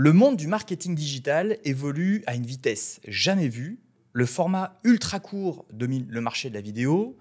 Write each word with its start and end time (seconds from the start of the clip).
Le 0.00 0.12
monde 0.12 0.36
du 0.36 0.46
marketing 0.46 0.94
digital 0.94 1.58
évolue 1.64 2.22
à 2.28 2.36
une 2.36 2.46
vitesse 2.46 3.00
jamais 3.08 3.48
vue. 3.48 3.80
Le 4.12 4.26
format 4.26 4.78
ultra 4.84 5.18
court 5.18 5.66
domine 5.72 6.06
le 6.08 6.20
marché 6.20 6.48
de 6.50 6.54
la 6.54 6.60
vidéo. 6.60 7.16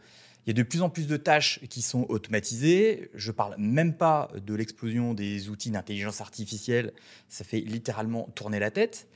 Il 0.45 0.49
y 0.49 0.51
a 0.51 0.53
de 0.53 0.61
plus 0.61 0.83
en 0.83 0.91
plus 0.91 1.07
de 1.07 1.17
tâches 1.17 1.59
qui 1.71 1.81
sont 1.81 2.05
automatisées. 2.07 3.09
Je 3.15 3.31
parle 3.31 3.55
même 3.57 3.95
pas 3.95 4.29
de 4.45 4.53
l'explosion 4.53 5.15
des 5.15 5.49
outils 5.49 5.71
d'intelligence 5.71 6.21
artificielle. 6.21 6.93
Ça 7.29 7.43
fait 7.43 7.61
littéralement 7.61 8.29
tourner 8.35 8.59
la 8.59 8.69
tête. 8.69 9.07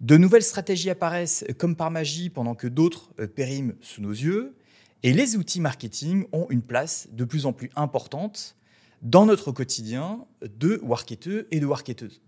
De 0.00 0.16
nouvelles 0.16 0.44
stratégies 0.44 0.90
apparaissent 0.90 1.44
comme 1.58 1.74
par 1.74 1.90
magie 1.90 2.30
pendant 2.30 2.54
que 2.54 2.68
d'autres 2.68 3.10
euh, 3.18 3.26
périment 3.26 3.72
sous 3.80 4.00
nos 4.00 4.12
yeux. 4.12 4.54
Et 5.02 5.12
les 5.12 5.34
outils 5.34 5.60
marketing 5.60 6.26
ont 6.30 6.46
une 6.50 6.62
place 6.62 7.08
de 7.10 7.24
plus 7.24 7.46
en 7.46 7.52
plus 7.52 7.70
importante 7.74 8.54
dans 9.02 9.26
notre 9.26 9.50
quotidien 9.50 10.24
de 10.40 10.78
worketeux 10.84 11.48
et 11.50 11.58
de 11.58 11.66
worketeuses. 11.66 12.20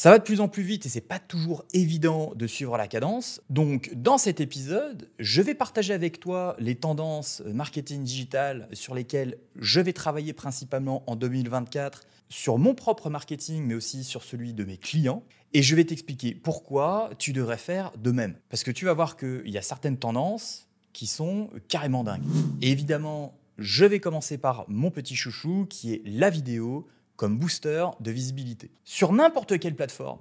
Ça 0.00 0.10
va 0.10 0.18
de 0.18 0.22
plus 0.22 0.40
en 0.40 0.46
plus 0.46 0.62
vite 0.62 0.86
et 0.86 0.88
c'est 0.88 1.00
pas 1.00 1.18
toujours 1.18 1.64
évident 1.74 2.32
de 2.36 2.46
suivre 2.46 2.76
la 2.76 2.86
cadence. 2.86 3.40
Donc, 3.50 3.92
dans 3.96 4.16
cet 4.16 4.40
épisode, 4.40 5.10
je 5.18 5.42
vais 5.42 5.56
partager 5.56 5.92
avec 5.92 6.20
toi 6.20 6.54
les 6.60 6.76
tendances 6.76 7.42
marketing 7.52 8.04
digital 8.04 8.68
sur 8.72 8.94
lesquelles 8.94 9.38
je 9.56 9.80
vais 9.80 9.92
travailler 9.92 10.32
principalement 10.32 11.02
en 11.10 11.16
2024 11.16 12.02
sur 12.28 12.58
mon 12.58 12.76
propre 12.76 13.10
marketing, 13.10 13.64
mais 13.64 13.74
aussi 13.74 14.04
sur 14.04 14.22
celui 14.22 14.54
de 14.54 14.62
mes 14.62 14.76
clients. 14.76 15.24
Et 15.52 15.64
je 15.64 15.74
vais 15.74 15.84
t'expliquer 15.84 16.32
pourquoi 16.32 17.10
tu 17.18 17.32
devrais 17.32 17.58
faire 17.58 17.90
de 17.98 18.12
même. 18.12 18.36
Parce 18.50 18.62
que 18.62 18.70
tu 18.70 18.84
vas 18.84 18.92
voir 18.92 19.16
qu'il 19.16 19.50
y 19.50 19.58
a 19.58 19.62
certaines 19.62 19.98
tendances 19.98 20.68
qui 20.92 21.08
sont 21.08 21.50
carrément 21.66 22.04
dingues. 22.04 22.22
Et 22.62 22.70
évidemment, 22.70 23.36
je 23.58 23.84
vais 23.84 23.98
commencer 23.98 24.38
par 24.38 24.64
mon 24.68 24.92
petit 24.92 25.16
chouchou 25.16 25.66
qui 25.68 25.94
est 25.94 26.02
la 26.04 26.30
vidéo 26.30 26.86
comme 27.18 27.36
booster 27.36 27.84
de 27.98 28.10
visibilité. 28.12 28.70
Sur 28.84 29.12
n'importe 29.12 29.58
quelle 29.58 29.74
plateforme, 29.74 30.20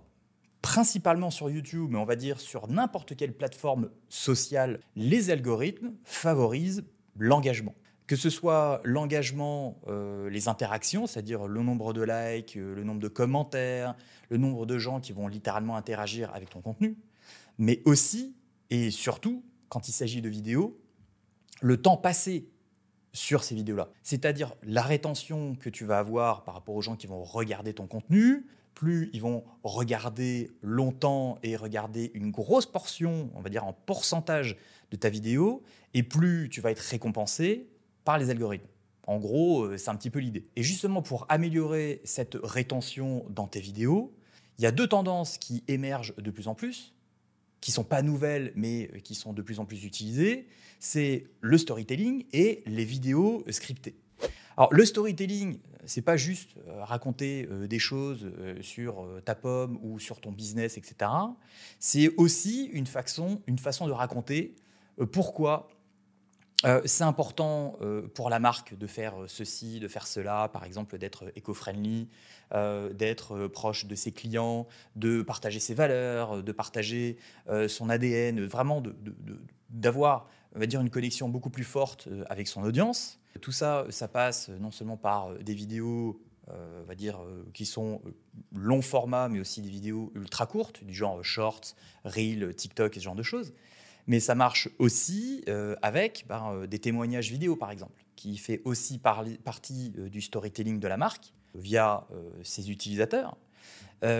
principalement 0.64 1.30
sur 1.30 1.50
YouTube, 1.50 1.90
mais 1.92 2.00
on 2.00 2.06
va 2.06 2.16
dire 2.16 2.40
sur 2.40 2.68
n'importe 2.68 3.16
quelle 3.16 3.34
plateforme 3.34 3.92
sociale, 4.10 4.82
les 4.96 5.30
algorithmes 5.30 5.94
favorisent 6.04 6.84
l'engagement. 7.16 7.76
Que 8.08 8.16
ce 8.16 8.32
soit 8.32 8.82
l'engagement, 8.84 9.80
euh, 9.88 10.28
les 10.32 10.48
interactions, 10.48 11.06
c'est-à-dire 11.06 11.48
le 11.48 11.62
nombre 11.62 11.94
de 11.94 12.02
likes, 12.02 12.58
euh, 12.58 12.74
le 12.74 12.84
nombre 12.84 13.00
de 13.00 13.10
commentaires, 13.10 13.96
le 14.30 14.38
nombre 14.38 14.66
de 14.66 14.80
gens 14.80 15.00
qui 15.00 15.12
vont 15.12 15.28
littéralement 15.28 15.76
interagir 15.76 16.34
avec 16.34 16.50
ton 16.50 16.62
contenu, 16.62 16.98
mais 17.60 17.84
aussi 17.86 18.36
et 18.72 18.90
surtout, 18.90 19.44
quand 19.70 19.88
il 19.88 19.92
s'agit 19.92 20.22
de 20.22 20.30
vidéos, 20.30 20.82
le 21.62 21.80
temps 21.80 21.98
passé 21.98 22.50
sur 23.18 23.44
ces 23.44 23.56
vidéos-là. 23.56 23.90
C'est-à-dire 24.04 24.54
la 24.64 24.84
rétention 24.84 25.56
que 25.56 25.70
tu 25.70 25.86
vas 25.86 25.98
avoir 25.98 26.44
par 26.44 26.54
rapport 26.54 26.76
aux 26.76 26.82
gens 26.82 26.96
qui 26.96 27.08
vont 27.08 27.24
regarder 27.24 27.74
ton 27.74 27.88
contenu, 27.88 28.46
plus 28.76 29.10
ils 29.12 29.22
vont 29.22 29.44
regarder 29.64 30.52
longtemps 30.62 31.40
et 31.42 31.56
regarder 31.56 32.12
une 32.14 32.30
grosse 32.30 32.68
portion, 32.68 33.32
on 33.34 33.42
va 33.42 33.50
dire 33.50 33.66
en 33.66 33.74
pourcentage 33.74 34.56
de 34.92 34.98
ta 34.98 35.10
vidéo, 35.10 35.64
et 35.96 36.04
plus 36.04 36.48
tu 36.50 36.62
vas 36.62 36.70
être 36.70 36.80
récompensé 36.80 37.68
par 38.06 38.20
les 38.20 38.30
algorithmes. 38.30 38.68
En 39.08 39.18
gros, 39.18 39.64
euh, 39.64 39.78
c'est 39.78 39.90
un 39.90 39.96
petit 39.96 40.10
peu 40.10 40.20
l'idée. 40.20 40.48
Et 40.56 40.64
justement, 40.64 41.02
pour 41.02 41.26
améliorer 41.30 42.02
cette 42.04 42.38
rétention 42.44 43.26
dans 43.30 43.48
tes 43.48 43.62
vidéos, 43.62 44.14
il 44.60 44.64
y 44.64 44.68
a 44.68 44.72
deux 44.72 44.88
tendances 44.88 45.38
qui 45.38 45.64
émergent 45.68 46.14
de 46.18 46.30
plus 46.30 46.48
en 46.48 46.56
plus 46.56 46.94
qui 47.62 47.72
sont 47.72 47.84
pas 47.84 48.02
nouvelles, 48.02 48.52
mais 48.56 49.02
qui 49.04 49.16
sont 49.16 49.34
de 49.34 49.42
plus 49.42 49.60
en 49.60 49.66
plus 49.66 49.84
utilisées, 49.84 50.48
c'est 50.80 51.26
le 51.42 51.58
storytelling 51.58 52.26
et 52.34 52.64
les 52.66 52.86
vidéos 52.86 53.44
scriptées. 53.50 53.96
Alors 54.58 54.74
le 54.74 54.86
storytelling, 54.86 55.60
c'est 55.86 56.02
pas 56.02 56.18
juste 56.18 56.52
euh, 56.68 56.84
raconter 56.84 57.48
euh, 57.50 57.68
des 57.68 57.80
choses 57.80 58.26
euh, 58.26 58.62
sur 58.62 59.08
ta 59.24 59.36
pomme 59.36 59.80
ou 59.82 60.00
sur 60.00 60.20
ton 60.20 60.32
business, 60.32 60.78
etc. 60.78 61.12
C'est 61.80 62.14
aussi 62.18 62.66
une 62.74 62.88
façon, 62.88 63.42
une 63.48 63.60
façon 63.60 63.88
de 63.88 63.92
raconter 63.92 64.56
pourquoi 65.12 65.70
euh, 66.66 66.82
c'est 66.86 67.04
important 67.04 67.78
euh, 67.82 68.08
pour 68.08 68.32
la 68.32 68.40
marque 68.40 68.76
de 68.76 68.88
faire 68.88 69.22
euh, 69.22 69.28
ceci, 69.28 69.80
de 69.80 69.88
faire 69.88 70.08
cela, 70.08 70.50
par 70.52 70.64
exemple 70.64 70.98
d'être 70.98 71.26
éco-friendly, 71.36 72.10
d'être 72.94 73.48
proche 73.48 73.88
de 73.88 73.96
ses 73.96 74.14
clients, 74.14 74.68
de 74.96 75.22
partager 75.22 75.60
ses 75.60 75.74
valeurs, 75.74 76.42
de 76.42 76.52
partager 76.54 77.18
son 77.68 77.90
ADN, 77.90 78.46
vraiment 78.46 78.82
d'avoir, 79.70 80.30
on 80.56 80.60
va 80.60 80.66
dire, 80.66 80.80
une 80.80 80.90
connexion 80.90 81.28
beaucoup 81.28 81.50
plus 81.50 81.66
forte 81.66 82.08
avec 82.30 82.48
son 82.48 82.64
audience. 82.64 83.20
Tout 83.42 83.52
ça, 83.52 83.86
ça 83.90 84.08
passe 84.08 84.48
non 84.48 84.72
seulement 84.72 84.96
par 84.96 85.36
des 85.40 85.54
vidéos 85.54 86.22
on 86.48 86.86
va 86.88 86.96
dire, 86.96 87.20
qui 87.54 87.66
sont 87.66 88.02
long 88.56 88.82
format, 88.82 89.28
mais 89.28 89.42
aussi 89.42 89.62
des 89.62 89.70
vidéos 89.70 90.14
ultra 90.16 90.46
courtes, 90.46 90.86
du 90.86 90.94
genre 90.94 91.22
shorts, 91.26 91.76
reel, 92.06 92.56
TikTok 92.56 92.96
et 92.96 93.00
ce 93.02 93.04
genre 93.04 93.16
de 93.16 93.24
choses. 93.24 93.52
Mais 94.08 94.22
ça 94.22 94.36
marche 94.36 94.70
aussi 94.80 95.44
euh, 95.50 95.76
avec 95.82 96.26
ben, 96.30 96.54
euh, 96.54 96.68
des 96.68 96.80
témoignages 96.80 97.30
vidéo, 97.30 97.58
par 97.58 97.72
exemple, 97.72 98.06
qui 98.16 98.38
fait 98.38 98.62
aussi 98.64 99.00
partie 99.00 99.94
euh, 99.98 100.10
du 100.10 100.22
storytelling 100.22 100.80
de 100.80 100.88
la 100.88 100.98
marque 100.98 101.34
via 101.56 102.06
ses 102.44 102.70
utilisateurs. 102.70 103.36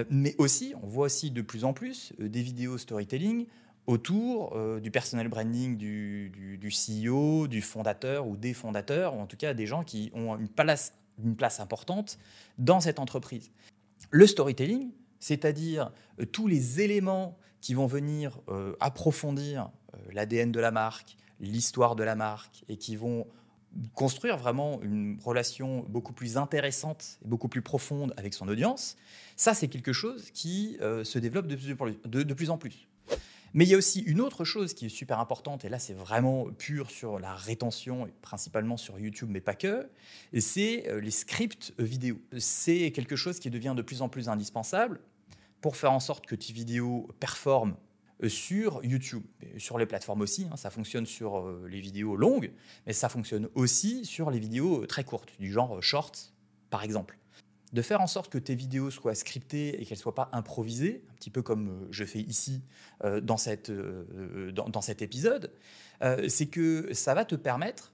mais 0.10 0.34
aussi, 0.40 0.74
on 0.82 0.88
voit 0.88 1.06
aussi 1.06 1.30
de 1.30 1.44
plus 1.44 1.66
en 1.66 1.74
plus 1.74 2.12
des 2.18 2.42
vidéos 2.42 2.80
storytelling 2.80 3.46
autour 3.86 4.58
du 4.82 4.90
personal 4.90 5.28
branding 5.28 5.78
du, 5.78 6.60
CEO, 6.72 7.48
du 7.48 7.62
fondateur 7.62 8.26
ou 8.26 8.38
des 8.38 8.56
fondateurs, 8.56 9.14
ou 9.14 9.20
en 9.20 9.28
tout 9.28 9.38
cas 9.38 9.54
des 9.54 9.68
gens 9.68 9.84
qui 9.84 10.10
ont 10.16 10.36
une 10.36 10.50
place 10.50 11.60
importante 11.60 12.18
dans 12.58 12.80
cette 12.80 12.98
entreprise. 12.98 13.52
Le 14.10 14.26
storytelling, 14.26 14.90
c'est-à-dire 15.20 15.92
tous 16.32 16.48
les 16.48 16.82
éléments 16.82 17.38
qui 17.68 17.74
vont 17.74 17.86
venir 17.86 18.40
approfondir 18.80 19.70
euh, 19.94 19.98
l'ADN 20.14 20.54
de 20.54 20.60
la 20.62 20.72
marque, 20.72 21.18
l'histoire 21.42 21.98
de 21.98 22.04
la 22.06 22.16
marque, 22.16 22.64
et 22.70 22.78
qui 22.78 22.96
vont 22.96 23.28
construire 23.94 24.38
vraiment 24.38 24.82
une 24.84 25.20
relation 25.22 25.86
beaucoup 25.90 26.14
plus 26.14 26.38
intéressante 26.38 27.20
et 27.26 27.28
beaucoup 27.28 27.50
plus 27.50 27.62
profonde 27.62 28.14
avec 28.16 28.34
son 28.34 28.48
audience, 28.48 28.96
ça 29.36 29.54
c'est 29.54 29.68
quelque 29.68 29.92
chose 29.92 30.32
qui 30.32 30.78
euh, 30.80 31.04
se 31.04 31.20
développe 31.20 31.48
de 31.48 31.56
plus, 32.34 32.50
en 32.50 32.58
plus. 32.58 32.88
Mais 33.54 33.66
il 33.66 33.70
y 33.70 33.74
a 33.74 33.78
aussi 33.78 34.00
une 34.00 34.22
autre 34.22 34.46
chose 34.46 34.74
qui 34.74 34.86
est 34.86 34.90
super 34.90 35.20
importante, 35.20 35.66
et 35.66 35.70
là 35.70 35.78
c'est 35.78 35.94
vraiment 35.94 36.46
pur 36.58 36.90
sur 36.90 37.20
la 37.20 37.36
rétention, 37.36 38.08
principalement 38.22 38.78
sur 38.78 38.98
YouTube, 38.98 39.28
mais 39.30 39.42
pas 39.42 39.56
que, 39.56 39.90
c'est 40.40 40.88
euh, 40.88 41.02
les 41.02 41.12
scripts 41.12 41.74
vidéo. 41.78 42.18
C'est 42.40 42.92
quelque 42.92 43.18
chose 43.18 43.40
qui 43.40 43.50
devient 43.50 43.74
de 43.76 43.82
plus 43.82 44.02
en 44.02 44.08
plus 44.08 44.30
indispensable 44.30 45.02
pour 45.68 45.76
faire 45.76 45.92
en 45.92 46.00
sorte 46.00 46.26
que 46.26 46.34
tes 46.34 46.54
vidéos 46.54 47.10
performent 47.20 47.76
euh, 48.24 48.30
sur 48.30 48.80
YouTube, 48.86 49.26
sur 49.58 49.78
les 49.78 49.86
plateformes 49.86 50.22
aussi. 50.22 50.48
Hein. 50.50 50.56
ça 50.56 50.70
fonctionne 50.70 51.06
sur 51.06 51.40
euh, 51.40 51.68
les 51.70 51.82
vidéos 51.82 52.16
longues, 52.16 52.54
mais 52.86 52.94
ça 52.94 53.10
fonctionne 53.10 53.50
aussi 53.54 54.06
sur 54.06 54.32
les 54.32 54.40
vidéos 54.40 54.84
euh, 54.84 54.88
très 54.88 55.04
courtes, 55.04 55.34
du 55.42 55.52
genre 55.52 55.84
shorts, 55.84 56.32
par 56.70 56.86
exemple. 56.86 57.18
De 57.74 57.82
faire 57.82 58.00
en 58.00 58.08
sorte 58.08 58.32
que 58.32 58.38
tes 58.38 58.56
vidéos 58.56 58.92
soient 58.92 59.14
scriptées 59.14 59.82
et 59.82 59.86
qu'elles 59.86 59.98
ne 59.98 60.02
soient 60.04 60.16
pas 60.16 60.30
improvisées, 60.32 61.04
un 61.12 61.16
petit 61.16 61.32
peu 61.32 61.42
comme 61.42 61.86
je 61.92 62.06
fais 62.06 62.22
ici 62.22 62.62
dans, 63.04 63.36
cette, 63.36 63.70
dans, 63.70 64.82
cet 64.82 65.02
épisode, 65.02 65.52
c'est 66.30 66.46
que 66.46 66.94
ça 66.94 67.14
va 67.14 67.26
te 67.26 67.36
permettre 67.36 67.92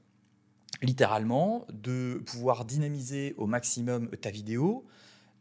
littéralement 0.84 1.66
de 1.74 2.22
pouvoir 2.24 2.66
dynamiser 2.66 3.34
au 3.38 3.48
maximum 3.48 4.10
ta 4.10 4.30
vidéo, 4.30 4.86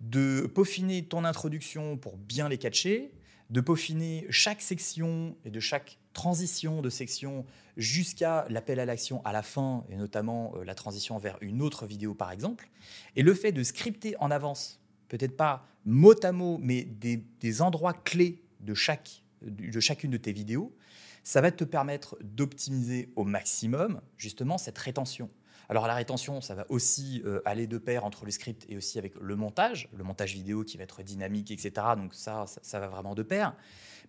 de 0.02 0.50
peaufiner 0.52 1.04
ton 1.04 1.24
introduction 1.24 1.96
pour 1.96 2.16
bien 2.16 2.48
les 2.48 2.58
catcher, 2.58 3.12
de 3.50 3.60
peaufiner 3.60 4.26
chaque 4.30 4.60
section 4.60 5.36
et 5.44 5.50
de 5.50 5.60
chaque 5.60 5.98
transition 6.12 6.82
de 6.82 6.90
section 6.90 7.46
jusqu'à 7.76 8.46
l'appel 8.50 8.80
à 8.80 8.84
l'action 8.84 9.24
à 9.24 9.32
la 9.32 9.42
fin, 9.42 9.84
et 9.90 9.96
notamment 9.96 10.52
euh, 10.56 10.64
la 10.64 10.74
transition 10.74 11.18
vers 11.18 11.38
une 11.40 11.62
autre 11.62 11.86
vidéo 11.86 12.14
par 12.14 12.30
exemple. 12.32 12.68
Et 13.16 13.22
le 13.22 13.32
fait 13.32 13.52
de 13.52 13.62
scripter 13.62 14.14
en 14.18 14.30
avance, 14.30 14.80
peut-être 15.08 15.36
pas 15.36 15.66
mot 15.84 16.14
à 16.24 16.32
mot, 16.32 16.58
mais 16.60 16.84
des, 16.84 17.62
endroits 17.62 17.94
clés 17.94 18.43
de, 18.60 18.75
chaque, 18.75 19.22
de 19.43 19.81
chacune 19.81 20.10
de 20.10 20.16
tes 20.16 20.32
vidéos, 20.32 20.75
ça 21.22 21.40
va 21.40 21.50
te 21.50 21.64
permettre 21.64 22.16
d'optimiser 22.22 23.12
au 23.16 23.25
maximum 23.25 24.00
justement 24.16 24.58
cette 24.58 24.78
rétention. 24.78 25.31
Alors 25.72 25.86
la 25.86 25.94
rétention, 25.94 26.42
ça 26.42 26.54
va 26.54 26.66
aussi 26.69 27.22
euh, 27.24 27.40
aller 27.46 27.66
de 27.66 27.78
pair 27.78 28.04
entre 28.04 28.26
le 28.26 28.30
script 28.30 28.66
et 28.69 28.76
aussi 28.76 28.98
avec 28.98 29.14
le 29.19 29.36
montage, 29.36 29.88
le 29.96 30.04
montage 30.04 30.34
vidéo 30.34 30.64
qui 30.64 30.76
va 30.76 30.82
être 30.82 31.02
dynamique, 31.02 31.50
etc. 31.50 31.72
Donc 31.96 32.12
ça, 32.12 32.44
ça, 32.60 32.78
va 32.78 32.88
vraiment 32.88 33.14
de 33.14 33.22
pair. 33.22 33.56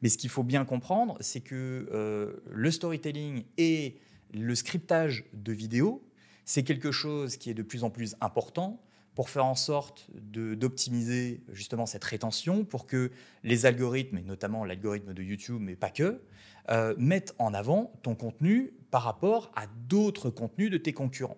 Mais 0.02 0.10
ce 0.10 0.18
qu'il 0.18 0.30
faut 0.30 0.44
bien 0.44 0.66
comprendre, 0.66 1.16
c'est 1.22 1.40
que 1.40 1.88
euh, 1.94 2.44
le 2.52 2.70
storytelling 2.70 3.46
et 3.58 3.98
le 4.34 4.56
scriptage 4.56 5.24
de 5.32 5.54
vidéo, 5.54 6.06
c'est 6.44 6.66
quelque 6.66 6.92
chose 6.92 7.38
qui 7.38 7.50
est 7.50 7.54
de 7.54 7.64
plus 7.64 7.86
en 7.86 7.90
plus 7.90 8.18
important 8.20 8.84
pour 9.16 9.30
faire 9.30 9.46
en 9.46 9.56
sorte 9.56 10.08
d'optimiser 10.14 11.44
justement 11.52 11.86
cette 11.86 12.04
rétention, 12.04 12.66
pour 12.66 12.86
que 12.86 13.12
les 13.44 13.66
algorithmes, 13.66 14.18
et 14.18 14.24
notamment 14.24 14.66
l'algorithme 14.66 15.14
de 15.14 15.24
YouTube, 15.24 15.60
mais 15.60 15.76
pas 15.76 15.90
que, 15.90 16.22
euh, 16.70 16.96
mettent 16.98 17.36
en 17.40 17.54
avant 17.54 17.92
ton 18.02 18.16
contenu 18.16 18.74
par 18.90 19.04
rapport 19.04 19.52
à 19.56 19.68
d'autres 19.88 20.30
contenus 20.30 20.72
de 20.72 20.78
tes 20.78 20.94
concurrents. 20.94 21.38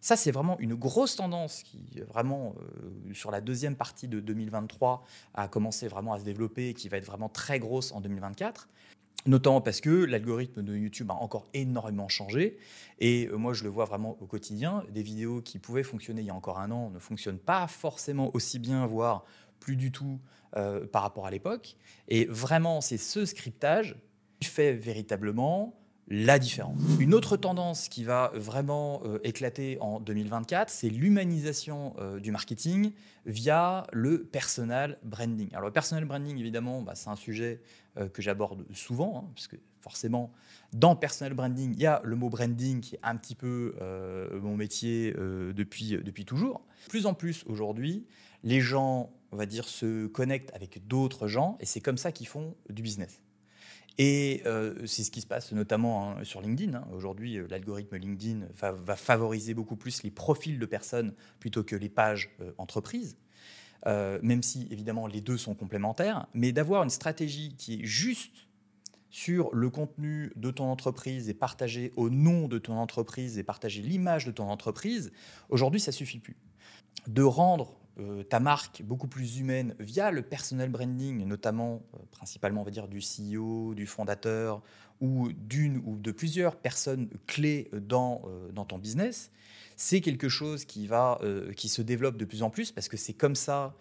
Ça, 0.00 0.16
c'est 0.16 0.32
vraiment 0.32 0.58
une 0.58 0.74
grosse 0.74 1.14
tendance 1.14 1.62
qui, 1.62 2.00
vraiment, 2.08 2.56
sur 3.12 3.30
la 3.30 3.40
deuxième 3.40 3.76
partie 3.76 4.08
de 4.08 4.18
2023, 4.18 5.04
a 5.34 5.46
commencé 5.46 5.86
vraiment 5.86 6.12
à 6.12 6.18
se 6.18 6.24
développer 6.24 6.70
et 6.70 6.74
qui 6.74 6.88
va 6.88 6.96
être 6.96 7.04
vraiment 7.04 7.28
très 7.28 7.60
grosse 7.60 7.92
en 7.92 8.00
2024. 8.00 8.68
Notamment 9.24 9.60
parce 9.60 9.80
que 9.80 9.90
l'algorithme 9.90 10.62
de 10.62 10.76
YouTube 10.76 11.10
a 11.10 11.14
encore 11.14 11.46
énormément 11.54 12.08
changé. 12.08 12.58
Et 12.98 13.28
euh, 13.28 13.36
moi, 13.36 13.52
je 13.52 13.62
le 13.62 13.70
vois 13.70 13.84
vraiment 13.84 14.16
au 14.20 14.26
quotidien. 14.26 14.84
Des 14.90 15.02
vidéos 15.02 15.40
qui 15.40 15.58
pouvaient 15.58 15.84
fonctionner 15.84 16.22
il 16.22 16.26
y 16.26 16.30
a 16.30 16.34
encore 16.34 16.58
un 16.58 16.70
an 16.72 16.90
ne 16.90 16.98
fonctionnent 16.98 17.38
pas 17.38 17.68
forcément 17.68 18.34
aussi 18.34 18.58
bien, 18.58 18.84
voire 18.86 19.24
plus 19.60 19.76
du 19.76 19.92
tout 19.92 20.18
euh, 20.56 20.86
par 20.86 21.02
rapport 21.02 21.26
à 21.26 21.30
l'époque. 21.30 21.76
Et 22.08 22.24
vraiment, 22.24 22.80
c'est 22.80 22.98
ce 22.98 23.24
scriptage 23.24 23.96
qui 24.40 24.48
fait 24.48 24.72
véritablement 24.72 25.78
la 26.08 26.38
différence. 26.38 26.80
Une 27.00 27.14
autre 27.14 27.36
tendance 27.36 27.88
qui 27.88 28.04
va 28.04 28.32
vraiment 28.34 29.02
euh, 29.04 29.18
éclater 29.24 29.78
en 29.80 30.00
2024, 30.00 30.68
c'est 30.68 30.88
l'humanisation 30.88 31.94
euh, 31.98 32.18
du 32.18 32.30
marketing 32.30 32.92
via 33.24 33.86
le 33.92 34.24
personal 34.24 34.98
branding. 35.04 35.48
Alors 35.52 35.66
le 35.66 35.72
personal 35.72 36.04
branding, 36.04 36.38
évidemment, 36.38 36.82
bah, 36.82 36.94
c'est 36.94 37.08
un 37.08 37.16
sujet 37.16 37.62
euh, 37.96 38.08
que 38.08 38.20
j'aborde 38.20 38.64
souvent, 38.74 39.18
hein, 39.24 39.30
parce 39.34 39.46
que 39.46 39.56
forcément, 39.80 40.32
dans 40.72 40.96
personal 40.96 41.34
branding, 41.34 41.72
il 41.74 41.80
y 41.80 41.86
a 41.86 42.00
le 42.04 42.16
mot 42.16 42.28
branding 42.28 42.80
qui 42.80 42.96
est 42.96 43.00
un 43.02 43.16
petit 43.16 43.34
peu 43.34 43.74
mon 44.40 44.56
métier 44.56 45.12
depuis, 45.12 45.98
depuis 45.98 46.24
toujours. 46.24 46.62
Plus 46.88 47.04
en 47.06 47.14
plus 47.14 47.42
aujourd'hui, 47.46 48.06
les 48.44 48.60
gens, 48.60 49.12
on 49.32 49.36
va 49.36 49.44
dire, 49.46 49.66
se 49.66 50.06
connectent 50.06 50.54
avec 50.54 50.86
d'autres 50.86 51.26
gens, 51.26 51.58
et 51.58 51.66
c'est 51.66 51.80
comme 51.80 51.98
ça 51.98 52.12
qu'ils 52.12 52.28
font 52.28 52.54
du 52.70 52.80
business. 52.80 53.20
Et 53.98 54.42
euh, 54.46 54.86
c'est 54.86 55.04
ce 55.04 55.10
qui 55.10 55.20
se 55.20 55.26
passe 55.26 55.52
notamment 55.52 56.10
hein, 56.10 56.24
sur 56.24 56.40
LinkedIn. 56.40 56.74
Hein. 56.74 56.86
Aujourd'hui, 56.92 57.38
euh, 57.38 57.46
l'algorithme 57.50 57.96
LinkedIn 57.96 58.46
va 58.54 58.96
favoriser 58.96 59.54
beaucoup 59.54 59.76
plus 59.76 60.02
les 60.02 60.10
profils 60.10 60.58
de 60.58 60.66
personnes 60.66 61.14
plutôt 61.40 61.62
que 61.62 61.76
les 61.76 61.88
pages 61.88 62.30
euh, 62.40 62.52
entreprises. 62.58 63.16
même 63.86 64.42
si 64.42 64.68
évidemment 64.70 65.06
les 65.08 65.20
deux 65.20 65.36
sont 65.36 65.54
complémentaires, 65.54 66.26
mais 66.34 66.52
d'avoir 66.52 66.84
une 66.84 66.90
stratégie 66.90 67.56
qui 67.56 67.80
est 67.80 67.84
juste 67.84 68.46
sur 69.10 69.54
le 69.54 69.68
contenu 69.68 70.32
de 70.36 70.50
ton 70.50 70.64
entreprise 70.64 71.28
et 71.28 71.34
partager 71.34 71.92
au 71.96 72.08
nom 72.08 72.48
de 72.48 72.58
ton 72.58 72.78
entreprise 72.78 73.38
et 73.38 73.42
partager 73.42 73.82
l'image 73.82 74.24
de 74.24 74.30
ton 74.30 74.48
entreprise, 74.48 75.12
aujourd'hui 75.50 75.80
ça 75.80 75.92
suffit 75.92 76.20
plus. 76.20 76.36
De 77.08 77.22
rendre 77.22 77.81
euh, 77.98 78.22
ta 78.22 78.40
marque 78.40 78.82
beaucoup 78.82 79.06
plus 79.06 79.38
humaine 79.38 79.74
via 79.78 80.10
le 80.10 80.22
personal 80.22 80.70
branding, 80.70 81.26
notamment 81.26 81.82
euh, 81.94 81.98
principalement 82.10 82.62
on 82.62 82.64
va 82.64 82.70
dire 82.70 82.88
du 82.88 83.00
CEO, 83.00 83.74
du 83.74 83.86
fondateur 83.86 84.62
ou 85.02 85.30
d'une 85.32 85.82
ou 85.84 85.98
de 85.98 86.10
plusieurs 86.10 86.56
personnes 86.56 87.10
clés 87.26 87.68
dans, 87.74 88.22
euh, 88.24 88.50
dans 88.50 88.64
ton 88.64 88.78
business, 88.78 89.30
c'est 89.76 90.00
quelque 90.00 90.30
chose 90.30 90.64
qui, 90.64 90.86
va, 90.86 91.18
qui 91.56 91.68
se 91.68 91.82
développe 91.82 92.16
de 92.16 92.24
plus 92.24 92.42
en 92.42 92.50
plus 92.50 92.72
parce 92.72 92.88
que 92.88 92.96
c'est 92.96 93.14
comme 93.14 93.34
ça 93.34 93.74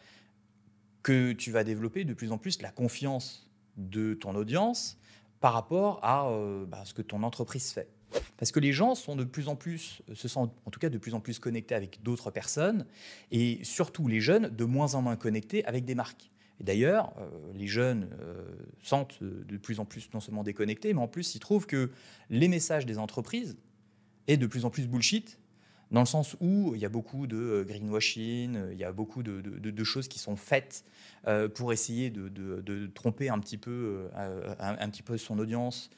que 1.04 1.32
tu 1.32 1.52
vas 1.52 1.64
développer 1.64 2.04
de 2.06 2.14
plus 2.14 2.32
en 2.32 2.38
plus 2.38 2.62
la 2.62 2.72
confiance 2.72 3.50
de 3.78 4.14
ton 4.14 4.36
audience 4.36 4.98
par 5.42 5.54
rapport 5.54 6.00
à 6.04 6.32
bah, 6.68 6.84
ce 6.86 6.94
que 6.94 7.02
ton 7.02 7.24
entreprise 7.24 7.72
fait. 7.72 7.90
Parce 8.42 8.52
que 8.52 8.60
les 8.60 8.74
gens 8.74 8.96
sont 8.96 9.16
de 9.16 9.24
plus 9.24 9.50
en 9.50 9.56
plus, 9.56 10.02
se 10.16 10.28
sentent 10.28 10.56
en 10.66 10.72
tout 10.72 10.80
cas 10.80 10.90
de 10.90 10.98
plus 10.98 11.14
en 11.14 11.20
plus 11.20 11.38
connectés 11.38 11.76
avec 11.76 12.02
d'autres 12.02 12.32
personnes, 12.32 12.88
et 13.30 13.60
surtout 13.62 14.08
les 14.08 14.20
jeunes, 14.20 14.50
de 14.50 14.66
moins 14.66 14.96
en 14.96 15.04
moins 15.04 15.16
connectés 15.16 15.64
avec 15.66 15.86
des 15.86 15.94
marques. 15.94 16.32
D'ailleurs, 16.60 17.14
euh, 17.20 17.30
les 17.54 17.68
jeunes 17.68 18.10
euh, 18.20 18.42
sentent 18.82 19.22
de 19.22 19.58
plus 19.58 19.80
en 19.80 19.86
plus 19.86 20.10
non 20.16 20.20
seulement 20.20 20.42
déconnectés, 20.42 20.92
mais 20.96 21.02
en 21.02 21.08
plus 21.08 21.36
ils 21.36 21.40
trouvent 21.40 21.68
que 21.68 21.92
les 22.32 22.48
messages 22.48 22.88
des 22.88 22.98
entreprises 22.98 23.58
est 24.28 24.38
de 24.38 24.48
plus 24.48 24.66
en 24.66 24.72
plus 24.72 24.88
bullshit 24.88 25.38
dans 25.92 26.00
le 26.00 26.06
sens 26.06 26.38
où 26.40 26.74
il 26.74 26.82
y 26.82 26.86
a 26.86 26.90
beaucoup 26.90 27.28
de 27.28 27.38
euh, 27.38 27.64
greenwashing, 27.66 28.58
il 28.72 28.78
y 28.78 28.84
a 28.84 28.94
beaucoup 28.94 29.24
de, 29.24 29.84
choses 29.84 30.08
qui 30.08 30.20
sont 30.20 30.38
faites 30.38 30.86
euh, 31.28 31.50
pour 31.50 31.74
essayer 31.74 32.10
de, 32.10 32.88
tromper 32.94 33.30
un 33.30 33.40
petit, 33.40 33.58
peu, 33.58 34.10
euh, 34.16 34.56
un, 34.60 34.90
petit 34.90 35.04
peu 35.04 35.18
son 35.18 35.38
audience, 35.40 35.90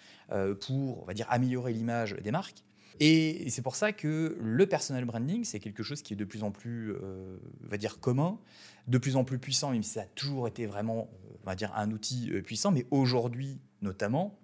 pour, 0.62 1.04
on 1.04 1.06
va 1.06 1.13
dire, 1.13 1.28
améliorer 1.30 1.74
l'image 1.74 2.16
des 2.24 2.31
marques. 2.31 2.63
Et 3.00 3.50
c'est 3.50 3.62
pour 3.62 3.75
ça 3.75 3.92
que 3.92 4.38
le 4.40 4.66
personal 4.66 5.06
branding, 5.06 5.44
c'est 5.44 5.60
quelque 5.60 5.84
chose 5.84 6.01
qui 6.01 6.13
est 6.13 6.16
de 6.16 6.25
plus 6.25 6.44
en 6.44 6.51
plus, 6.51 6.95
on 6.95 7.68
va 7.68 7.78
dire, 7.78 8.00
commun, 8.00 8.40
de 8.88 8.98
plus 8.98 9.16
en 9.16 9.24
plus 9.24 9.38
puissant, 9.38 9.72
même 9.72 9.84
si 9.84 9.92
ça 9.92 10.01
a 10.01 10.06
toujours 10.06 10.48
été 10.48 10.66
vraiment, 10.66 11.10
on 11.44 11.45
va 11.45 11.56
dire, 11.56 11.72
un 11.75 11.92
outil 11.92 12.31
puissant, 12.42 12.72
mais 12.72 12.88
aujourd'hui 12.90 13.60
notamment, 13.81 14.40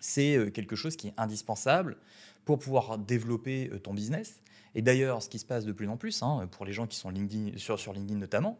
c'est 0.00 0.50
quelque 0.52 0.76
chose 0.76 0.96
qui 0.96 1.08
est 1.08 1.14
indispensable 1.18 1.96
pour 2.44 2.58
pouvoir 2.58 2.96
développer 2.98 3.70
ton 3.82 3.92
business 3.92 4.42
et 4.74 4.82
d'ailleurs, 4.82 5.22
ce 5.22 5.28
qui 5.28 5.38
se 5.38 5.44
passe 5.44 5.64
de 5.66 5.72
plus 5.72 5.88
en 5.88 5.96
plus, 5.96 6.22
hein, 6.22 6.48
pour 6.50 6.64
les 6.64 6.72
gens 6.72 6.86
qui 6.86 6.96
sont 6.96 7.10
LinkedIn, 7.10 7.58
sur, 7.58 7.92
LinkedIn 7.92 8.18
notamment, 8.18 8.58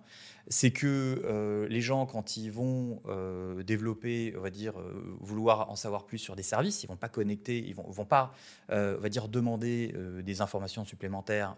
c'est 0.49 0.71
que 0.71 1.23
euh, 1.25 1.67
les 1.69 1.81
gens, 1.81 2.05
quand 2.05 2.37
ils 2.37 2.51
vont 2.51 3.01
euh, 3.07 3.63
développer, 3.63 4.35
on 4.37 4.41
va 4.41 4.51
dire, 4.51 4.79
euh, 4.79 5.17
vouloir 5.21 5.71
en 5.71 5.77
savoir 5.77 6.05
plus 6.05 6.19
sur 6.19 6.37
des 6.37 6.43
services, 6.43 6.83
ils 6.83 6.87
vont 6.87 6.97
pas 6.97 7.09
connecter, 7.09 7.59
ils 7.59 7.75
vont, 7.75 7.89
vont 7.89 8.05
pas, 8.05 8.35
on 8.69 8.99
va 8.99 9.09
dire, 9.09 9.29
demander 9.29 9.95
des 10.23 10.41
informations 10.41 10.85
supplémentaires 10.85 11.57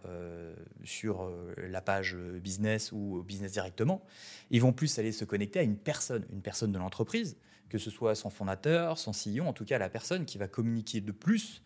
sur 0.85 1.31
la 1.57 1.81
page 1.81 2.17
business 2.17 2.93
ou 2.93 3.23
business 3.27 3.53
directement. 3.53 4.03
Ils 4.51 4.61
vont 4.61 4.73
plus 4.73 4.99
aller 4.99 5.13
se 5.13 5.25
connecter 5.25 5.61
à 5.61 5.63
une 5.63 5.77
personne, 5.77 6.25
une 6.33 6.43
personne 6.43 6.73
de 6.73 6.79
l'entreprise, 6.79 7.37
que 7.69 7.79
ce 7.79 7.91
soit 7.91 8.15
son 8.15 8.31
fondateur, 8.31 8.99
son 8.99 9.13
CEO, 9.13 9.45
en 9.45 9.53
tout 9.53 9.65
cas 9.65 9.79
la 9.79 9.89
personne 9.89 10.25
qui 10.25 10.39
va 10.39 10.49
communiquer 10.49 11.01
de 11.01 11.13
plus 11.13 11.63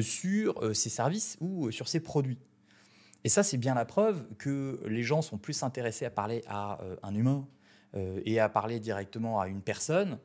sur 0.00 0.62
euh, 0.62 0.72
ses 0.72 0.88
services 0.88 1.36
ou 1.40 1.66
euh, 1.66 1.70
sur 1.70 1.88
ses 1.88 2.00
produits. 2.00 2.38
Et 3.24 3.28
ça, 3.28 3.42
c'est 3.42 3.58
bien 3.58 3.74
la 3.74 3.84
preuve 3.84 4.26
que 4.38 4.80
les 4.86 5.02
gens 5.02 5.22
sont 5.22 5.38
plus 5.38 5.62
intéressés 5.62 6.04
à 6.04 6.10
parler 6.10 6.42
à 6.48 6.82
euh, 6.82 6.96
un 7.02 7.14
humain 7.14 7.46
et 8.24 8.40
à 8.40 8.48
parler 8.48 8.80
directement 8.80 9.38
à 9.38 9.48
une 9.48 9.60
personne 9.60 10.18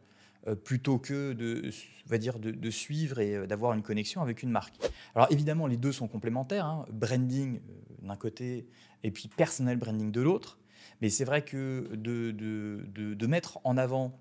plutôt 0.64 1.00
que 1.00 1.34
de, 1.34 1.70
va 2.06 2.18
dire, 2.18 2.40
de, 2.40 2.70
suivre 2.70 3.20
et 3.20 3.46
d'avoir 3.46 3.74
une 3.74 3.82
connexion 3.82 4.22
avec 4.22 4.42
une 4.42 4.52
marque. 4.52 4.76
Alors 5.16 5.28
évidemment, 5.32 5.68
les 5.68 5.76
deux 5.76 5.92
sont 5.92 6.08
complémentaires, 6.08 6.66
hein. 6.66 6.86
branding 6.94 7.60
d'un 8.04 8.16
côté 8.16 8.70
et 9.04 9.12
puis 9.12 9.28
personnel 9.28 9.76
branding 9.76 10.14
de 10.14 10.22
l'autre. 10.22 10.60
Mais 11.02 11.10
c'est 11.10 11.26
vrai 11.26 11.44
que 11.44 11.90
de, 11.94 12.32
de, 12.32 12.86
de, 13.14 13.28
mettre 13.28 13.60
en 13.66 13.76
avant 13.76 14.18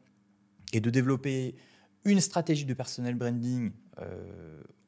et 0.72 0.80
de 0.80 0.90
développer 0.90 1.54
une 2.06 2.20
stratégie 2.20 2.64
de 2.64 2.74
personnel 2.74 3.14
branding 3.14 3.72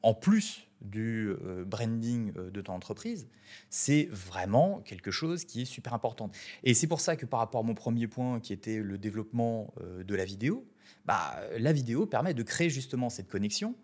en 0.01 0.13
plus 0.13 0.69
du 0.81 1.29
euh, 1.29 1.65
branding 1.65 2.31
euh, 2.37 2.49
de 2.49 2.61
ton 2.61 2.73
entreprise, 2.73 3.27
c'est 3.69 4.07
vraiment 4.11 4.79
quelque 4.81 5.11
chose 5.11 5.43
qui 5.45 5.61
est 5.61 5.65
super 5.65 5.93
important. 5.93 6.31
Et 6.63 6.73
c'est 6.73 6.87
pour 6.87 7.01
ça 7.01 7.15
que 7.15 7.25
par 7.25 7.39
rapport 7.39 7.61
à 7.61 7.63
mon 7.63 7.73
premier 7.73 8.07
point, 8.07 8.39
qui 8.39 8.53
était 8.53 8.77
le 8.77 8.97
développement 8.97 9.73
euh, 9.81 10.03
de 10.03 10.15
la 10.15 10.25
vidéo, 10.25 10.65
bah, 11.05 11.35
la 11.57 11.73
vidéo 11.73 12.05
permet 12.05 12.33
de 12.33 12.43
créer 12.43 12.69
justement 12.69 13.09
cette 13.09 13.27
connexion, 13.27 13.75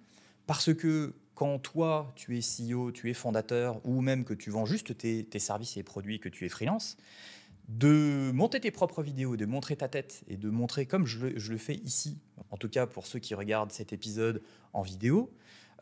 parce 0.47 0.73
que 0.73 1.13
quand 1.33 1.59
toi, 1.59 2.13
tu 2.15 2.37
es 2.37 2.41
CEO, 2.41 2.91
tu 2.91 3.09
es 3.09 3.13
fondateur, 3.13 3.85
ou 3.85 3.99
même 3.99 4.23
que 4.23 4.33
tu 4.33 4.49
vends 4.51 4.65
juste 4.65 4.97
tes, 4.97 5.27
services 5.39 5.75
et 5.75 5.83
produits, 5.83 6.19
que 6.19 6.29
tu 6.29 6.45
es 6.45 6.49
freelance, 6.49 6.95
de 7.67 8.31
monter 8.31 8.59
tes 8.59 8.71
propres 8.71 9.01
vidéos, 9.01 9.37
de 9.37 9.45
montrer 9.45 9.75
ta 9.75 9.87
tête 9.87 10.23
et 10.27 10.37
de 10.37 10.49
montrer 10.49 10.85
comme 10.85 11.05
je 11.05 11.27
le 11.27 11.57
fais 11.57 11.75
ici, 11.75 12.19
en 12.51 12.57
tout 12.57 12.69
cas 12.69 12.85
pour 12.85 13.07
ceux 13.07 13.19
qui 13.19 13.33
regardent 13.35 13.71
cet 13.71 13.93
épisode 13.93 14.41
en 14.73 14.81
vidéo, 14.81 15.31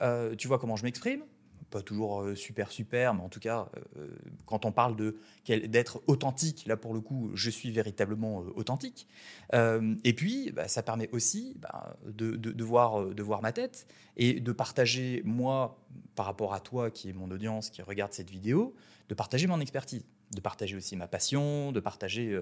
euh, 0.02 0.36
tu 0.36 0.48
vois 0.48 0.60
comment 0.60 0.76
je 0.76 0.84
m'exprime 0.84 1.24
pas 1.70 1.82
toujours 1.82 2.22
euh, 2.22 2.36
super 2.36 2.70
super, 2.70 3.16
mais 3.16 3.22
en 3.22 3.30
tout 3.30 3.40
cas, 3.40 3.68
euh, 3.98 4.08
quand 4.46 4.64
on 4.64 4.72
parle 4.72 4.96
de 4.96 5.18
d'être 5.48 6.04
authentique, 6.06 6.68
là 6.68 6.78
pour 6.78 6.94
le 6.94 7.02
coup, 7.02 7.32
je 7.34 7.50
suis 7.50 7.72
véritablement 7.72 8.44
authentique. 8.56 9.08
et 9.52 10.14
puis, 10.14 10.52
bah, 10.52 10.68
ça 10.68 10.84
permet 10.84 11.10
aussi 11.14 11.56
bah, 11.58 11.98
de, 12.06 12.36
de, 12.36 12.64
voir, 12.64 13.08
de 13.08 13.24
voir 13.24 13.42
ma 13.42 13.52
tête 13.54 13.88
et 14.18 14.40
de 14.40 14.52
partager 14.52 15.24
moi, 15.26 15.84
par 16.14 16.28
rapport 16.28 16.54
à 16.54 16.60
toi, 16.60 16.92
qui 16.92 17.10
est 17.10 17.14
mon 17.14 17.32
audience, 17.32 17.72
qui 17.72 17.82
regarde 17.82 18.14
cette 18.14 18.30
vidéo, 18.30 18.76
de 19.10 19.16
partager 19.16 19.48
mon 19.48 19.60
expertise, 19.60 20.06
de 20.36 20.42
partager 20.42 20.76
aussi 20.76 20.96
ma 20.96 21.08
passion, 21.08 21.72
de 21.72 21.80
partager 21.80 22.40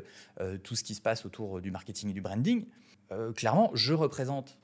tout 0.64 0.76
ce 0.76 0.84
qui 0.84 0.96
se 0.96 1.02
passe 1.02 1.26
autour 1.26 1.62
du 1.62 1.72
marketing 1.72 2.10
et 2.10 2.14
du 2.14 2.22
branding. 2.22 2.66
clairement, 3.36 3.72
je 3.74 3.94
représente 3.94 4.58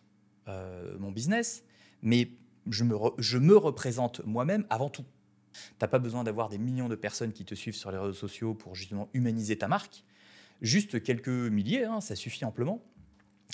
mon 0.47 1.11
business, 1.11 1.63
mais 2.01 2.31
je 2.69 2.83
me, 2.83 3.57
représente 3.57 4.25
moi-même 4.25 4.65
avant 4.69 4.89
tout. 4.89 5.05
Tu 5.53 5.59
n'as 5.81 5.87
pas 5.87 5.99
besoin 5.99 6.23
d'avoir 6.23 6.49
des 6.49 6.57
millions 6.57 6.89
de 6.89 6.95
personnes 6.95 7.31
qui 7.31 7.45
te 7.45 7.55
suivent 7.55 7.75
sur 7.75 7.91
les 7.91 7.97
réseaux 7.97 8.13
sociaux 8.13 8.53
pour 8.53 8.75
justement 8.75 9.09
humaniser 9.13 9.57
ta 9.57 9.67
marque. 9.67 10.03
Juste 10.61 11.01
quelques 11.01 11.27
milliers, 11.27 11.85
hein, 11.85 12.01
ça 12.01 12.15
suffit 12.15 12.45
amplement. 12.45 12.83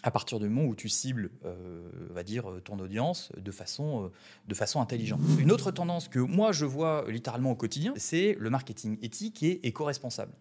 À 0.04 0.12
partir 0.12 0.40
du 0.40 0.50
moment 0.50 0.68
où 0.68 0.76
tu 0.76 0.90
cibles, 0.90 1.32
euh, 1.46 1.88
va 2.10 2.24
dire, 2.24 2.46
ton 2.66 2.78
audience 2.80 3.32
de 3.38 3.52
façon, 3.52 4.06
euh, 4.06 4.08
de 4.48 4.54
façon 4.54 4.82
intelligente. 4.82 5.22
Une 5.40 5.52
autre 5.52 5.72
tendance 5.72 6.10
que 6.10 6.20
moi 6.20 6.52
je 6.52 6.66
vois 6.66 7.06
littéralement 7.10 7.52
au 7.52 7.56
quotidien, 7.56 7.94
c'est 7.96 8.36
le 8.38 8.50
marketing 8.50 8.98
éthique 9.02 9.42
et 9.44 9.66
éco-responsable. 9.66 10.34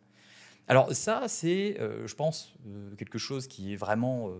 Alors 0.66 0.92
ça, 0.92 1.28
c'est, 1.28 1.76
euh, 1.80 2.06
je 2.08 2.14
pense, 2.16 2.54
quelque 2.98 3.18
chose 3.18 3.46
qui 3.46 3.72
est 3.72 3.76
vraiment 3.76 4.30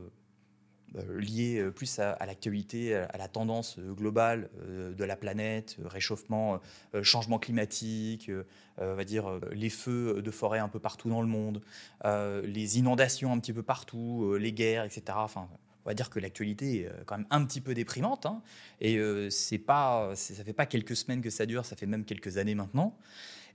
liées 1.19 1.71
plus 1.75 1.99
à, 1.99 2.25
l'actualité, 2.27 2.95
à, 2.95 3.17
la 3.17 3.29
tendance 3.29 3.79
globale 3.79 4.51
de 4.69 5.05
la 5.05 5.17
planète, 5.17 5.77
réchauffement, 5.85 6.61
changement 7.03 7.39
climatique, 7.39 8.31
va 8.79 9.05
dire 9.05 9.41
les 9.53 9.71
feux 9.71 10.23
de 10.23 10.31
forêt 10.31 10.59
un 10.59 10.69
peu 10.69 10.79
partout 10.79 11.09
dans 11.09 11.23
le 11.23 11.29
monde, 11.29 11.63
les 12.05 12.79
inondations 12.79 13.33
un 13.33 13.39
petit 13.39 13.53
peu 13.53 13.63
partout, 13.63 14.37
les 14.39 14.53
guerres, 14.53 14.85
etc. 14.85 15.03
Enfin, 15.17 15.49
on 15.85 15.91
va 15.91 15.95
dire 15.95 16.11
que 16.11 16.21
l'actualité 16.21 16.83
est 16.83 17.05
quand 17.07 17.17
même 17.17 17.27
un 17.31 17.45
petit 17.45 17.61
peu 17.61 17.75
déprimante. 17.75 18.27
Hein, 18.27 18.43
et 18.81 19.01
c'est 19.31 19.59
pas, 19.59 20.13
ça 20.15 20.45
fait 20.45 20.53
pas 20.53 20.67
quelques 20.67 20.97
semaines 20.97 21.23
que 21.23 21.31
ça 21.31 21.47
dure, 21.47 21.65
ça 21.65 21.77
fait 21.77 21.87
même 21.87 22.05
quelques 22.05 22.37
années 22.37 22.55
maintenant. 22.55 22.97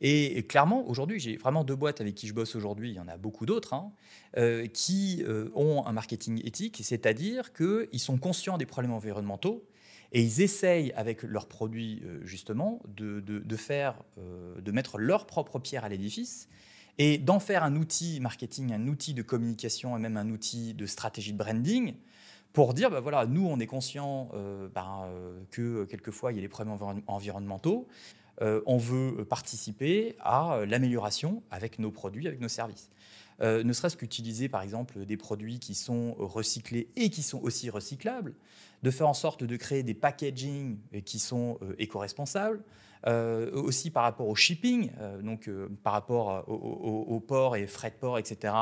Et, 0.01 0.43
clairement, 0.43 0.87
aujourd'hui, 0.87 1.19
j'ai 1.19 1.37
vraiment 1.37 1.63
deux 1.63 1.75
boîtes 1.75 2.01
avec 2.01 2.15
qui 2.15 2.27
je 2.27 2.33
bosse 2.33 2.55
aujourd'hui, 2.55 2.91
il 2.91 2.95
y 2.95 2.99
en 2.99 3.07
a 3.07 3.17
beaucoup 3.17 3.45
d'autres, 3.45 3.73
hein, 3.73 3.91
euh, 4.37 4.67
qui 4.67 5.23
euh, 5.27 5.49
ont 5.55 5.85
un 5.85 5.91
marketing 5.91 6.41
éthique, 6.45 6.79
c'est-à-dire 6.83 7.51
qu'ils 7.53 7.99
sont 7.99 8.17
conscients 8.17 8.57
des 8.57 8.65
problèmes 8.65 8.93
environnementaux 8.93 9.65
et 10.11 10.21
ils 10.21 10.41
essayent 10.41 10.93
avec 10.93 11.23
leurs 11.23 11.47
produits, 11.47 12.01
euh, 12.05 12.19
justement, 12.23 12.81
de, 12.87 13.21
faire, 13.55 13.95
de 14.17 14.71
mettre 14.71 14.99
leur 14.99 15.25
propre 15.25 15.59
pierre 15.59 15.83
à 15.83 15.89
l'édifice 15.89 16.47
et 16.99 17.17
d'en 17.17 17.39
faire 17.39 17.63
un 17.63 17.75
outil 17.75 18.19
marketing, 18.19 18.73
un 18.73 18.87
outil 18.87 19.13
de 19.13 19.21
communication 19.21 19.97
et 19.97 19.99
même 19.99 20.17
un 20.17 20.29
outil 20.29 20.73
de 20.73 20.85
stratégie 20.85 21.33
de 21.33 21.37
branding 21.37 21.95
pour 22.53 22.73
dire, 22.73 22.89
bah 22.89 22.99
voilà, 22.99 23.25
nous, 23.25 23.45
on 23.45 23.59
est 23.59 23.67
conscient 23.67 24.31
bah, 24.73 25.07
que 25.51 25.83
quelquefois, 25.85 26.31
il 26.31 26.35
y 26.35 26.39
a 26.39 26.41
des 26.41 26.47
problèmes 26.47 27.03
environnementaux. 27.05 27.87
Euh, 28.41 28.61
on 28.65 28.77
veut 28.77 29.25
participer 29.25 30.15
à 30.19 30.55
euh, 30.55 30.65
l'amélioration 30.65 31.41
avec 31.49 31.79
nos 31.79 31.91
produits, 31.91 32.27
avec 32.27 32.39
nos 32.39 32.47
services. 32.47 32.89
Euh, 33.41 33.63
ne 33.63 33.73
serait-ce 33.73 33.97
qu'utiliser 33.97 34.49
par 34.49 34.61
exemple 34.61 35.05
des 35.05 35.17
produits 35.17 35.59
qui 35.59 35.75
sont 35.75 36.15
recyclés 36.17 36.89
et 36.95 37.09
qui 37.09 37.23
sont 37.23 37.41
aussi 37.41 37.69
recyclables, 37.69 38.33
de 38.83 38.91
faire 38.91 39.07
en 39.07 39.13
sorte 39.13 39.43
de 39.43 39.55
créer 39.55 39.83
des 39.83 39.93
packaging 39.93 40.77
qui 41.05 41.19
sont 41.19 41.59
éco-responsables, 41.79 42.63
aussi 43.53 43.89
par 43.89 44.03
rapport 44.03 44.27
au 44.27 44.35
shipping, 44.35 44.91
donc 45.23 45.49
par 45.83 45.93
rapport 45.93 46.47
au, 46.47 47.19
port 47.19 47.55
et 47.55 47.65
frais 47.65 47.89
de 47.89 47.95
port, 47.95 48.19
etc., 48.19 48.53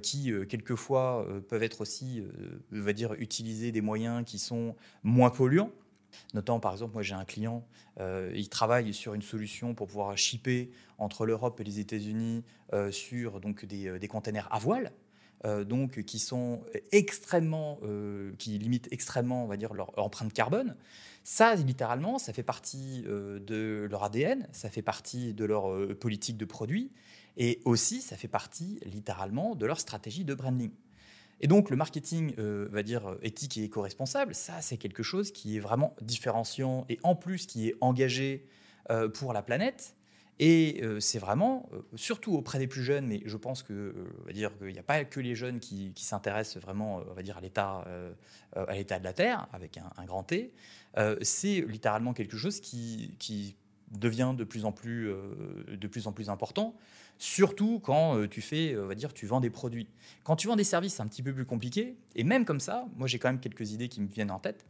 qui 0.00 0.32
quelquefois 0.48 1.26
peuvent 1.48 1.62
être 1.62 1.80
aussi, 1.80 2.22
va 2.70 2.92
dire, 2.92 3.14
utiliser 3.14 3.72
des 3.72 3.80
moyens 3.80 4.24
qui 4.24 4.38
sont 4.38 4.76
moins 5.02 5.30
polluants. 5.30 5.70
Notamment, 6.34 6.60
par 6.60 6.72
exemple, 6.72 6.94
moi 6.94 7.02
j'ai 7.02 7.14
un 7.14 7.24
client, 7.24 7.64
euh, 8.00 8.32
il 8.34 8.48
travaille 8.48 8.92
sur 8.94 9.14
une 9.14 9.22
solution 9.22 9.74
pour 9.74 9.86
pouvoir 9.86 10.16
shipper 10.16 10.70
entre 10.98 11.26
l'Europe 11.26 11.60
et 11.60 11.64
les 11.64 11.78
États-Unis 11.78 12.44
euh, 12.72 12.90
sur 12.90 13.40
donc, 13.40 13.64
des, 13.64 13.88
euh, 13.88 13.98
des, 13.98 14.08
containers 14.08 14.48
à 14.52 14.58
voile. 14.58 14.92
donc, 15.44 16.04
qui 16.04 16.20
sont 16.20 16.62
extrêmement, 16.92 17.80
qui 18.38 18.58
limitent 18.58 18.86
extrêmement, 18.92 19.42
on 19.42 19.48
va 19.48 19.56
dire, 19.56 19.74
leur 19.74 19.90
empreinte 19.98 20.32
carbone. 20.32 20.76
Ça, 21.24 21.56
littéralement, 21.56 22.18
ça 22.18 22.32
fait 22.32 22.44
partie 22.44 23.02
de 23.02 23.88
leur 23.90 24.04
ADN, 24.04 24.46
ça 24.52 24.70
fait 24.70 24.82
partie 24.82 25.34
de 25.34 25.44
leur 25.44 25.64
politique 25.98 26.36
de 26.36 26.44
produit, 26.44 26.92
et 27.36 27.60
aussi, 27.64 28.02
ça 28.02 28.16
fait 28.16 28.28
partie, 28.28 28.78
littéralement, 28.84 29.56
de 29.56 29.66
leur 29.66 29.80
stratégie 29.80 30.24
de 30.24 30.34
branding. 30.34 30.70
Et 31.42 31.48
donc 31.48 31.70
le 31.70 31.76
marketing, 31.76 32.34
euh, 32.38 32.68
va 32.70 32.84
dire 32.84 33.16
éthique 33.22 33.58
et 33.58 33.64
éco-responsable, 33.64 34.34
ça 34.34 34.60
c'est 34.60 34.76
quelque 34.76 35.02
chose 35.02 35.32
qui 35.32 35.56
est 35.56 35.60
vraiment 35.60 35.94
différenciant 36.00 36.86
et 36.88 36.98
en 37.02 37.16
plus 37.16 37.46
qui 37.46 37.68
est 37.68 37.74
engagé 37.80 38.46
euh, 38.90 39.08
pour 39.08 39.32
la 39.32 39.42
planète. 39.42 39.96
Et 40.38 40.80
euh, 40.82 40.98
c'est 40.98 41.18
vraiment, 41.18 41.68
surtout 41.94 42.34
auprès 42.34 42.58
des 42.58 42.66
plus 42.66 42.82
jeunes, 42.82 43.06
mais 43.06 43.22
je 43.26 43.36
pense 43.36 43.62
que, 43.62 43.94
va 44.24 44.32
dire 44.32 44.56
qu'il 44.56 44.72
n'y 44.72 44.78
a 44.78 44.82
pas 44.82 45.04
que 45.04 45.20
les 45.20 45.34
jeunes 45.34 45.60
qui, 45.60 45.92
s'intéressent 45.96 46.60
vraiment, 46.62 47.00
va 47.00 47.22
dire, 47.22 47.36
à 47.36 47.40
l'état, 47.40 47.84
à 48.56 48.74
l'état 48.74 48.98
de 48.98 49.04
la 49.04 49.12
Terre 49.12 49.46
avec 49.52 49.78
un, 49.78 50.04
grand 50.04 50.24
T. 50.24 50.52
c'est 51.20 51.60
littéralement 51.60 52.12
quelque 52.12 52.36
chose 52.36 52.60
qui, 52.60 53.14
devient 53.92 54.34
de 54.36 54.44
plus 54.44 54.64
en 54.64 54.72
plus, 54.72 55.10
euh, 55.10 55.64
de 55.68 55.86
plus 55.86 56.06
en 56.06 56.12
plus 56.12 56.30
important, 56.30 56.74
surtout 57.18 57.80
quand 57.80 58.16
euh, 58.16 58.28
tu 58.28 58.40
fais, 58.40 58.76
on 58.76 58.86
va 58.86 58.94
dire, 58.94 59.12
tu 59.12 59.26
vends 59.26 59.40
des 59.40 59.50
produits. 59.50 59.88
Quand 60.24 60.36
tu 60.36 60.46
vends 60.46 60.56
des 60.56 60.64
services, 60.64 60.94
c'est 60.94 61.02
un 61.02 61.06
petit 61.06 61.22
peu 61.22 61.32
plus 61.32 61.44
compliqué. 61.44 61.96
Et 62.14 62.24
même 62.24 62.44
comme 62.44 62.60
ça, 62.60 62.86
moi 62.96 63.06
j'ai 63.06 63.18
quand 63.18 63.28
même 63.28 63.40
quelques 63.40 63.72
idées 63.72 63.88
qui 63.88 64.00
me 64.00 64.08
viennent 64.08 64.30
en 64.30 64.38
tête 64.38 64.64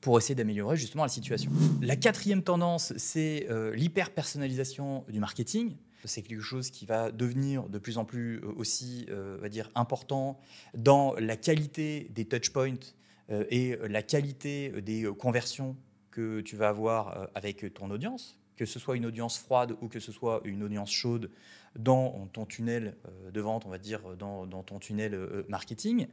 pour 0.00 0.16
essayer 0.18 0.34
d'améliorer 0.34 0.76
justement 0.76 1.02
la 1.02 1.08
situation. 1.08 1.50
La 1.82 1.96
quatrième 1.96 2.42
tendance, 2.42 2.92
c'est 2.96 3.46
euh, 3.50 3.74
l'hyper-personnalisation 3.74 5.04
du 5.08 5.20
marketing. 5.20 5.76
C'est 6.04 6.22
quelque 6.22 6.40
chose 6.40 6.70
qui 6.70 6.86
va 6.86 7.10
devenir 7.10 7.68
de 7.68 7.78
plus 7.78 7.98
en 7.98 8.06
plus 8.06 8.40
aussi, 8.56 9.06
on 9.10 9.42
va 9.42 9.50
dire, 9.50 9.68
important 9.74 10.40
dans 10.74 11.14
la 11.18 11.36
qualité 11.36 12.10
des 12.14 12.24
touchpoints 12.24 12.78
et 13.28 13.76
la 13.86 14.02
qualité 14.02 14.70
des 14.80 15.06
conversions 15.18 15.76
que 16.10 16.40
tu 16.40 16.56
vas 16.56 16.68
avoir 16.68 17.16
euh, 17.16 17.26
avec 17.34 17.72
ton 17.74 17.90
audience, 17.90 18.38
que 18.60 18.66
ce 18.66 18.78
soit 18.78 18.94
une 18.96 19.06
audience 19.06 19.38
froide 19.38 19.74
ou 19.80 19.88
que 19.88 20.00
ce 20.00 20.12
soit 20.12 20.42
une 20.44 20.62
audience 20.62 20.92
chaude 20.92 21.30
dans 21.78 22.28
ton 22.34 22.44
tunnel 22.44 22.94
euh, 23.08 23.30
de 23.30 23.40
vente, 23.40 23.64
on 23.64 23.70
va 23.70 23.78
dire, 23.78 24.02
dans, 24.18 24.46
ton 24.46 24.78
tunnel 24.78 25.14
euh, 25.14 25.46
marketing. 25.48 26.08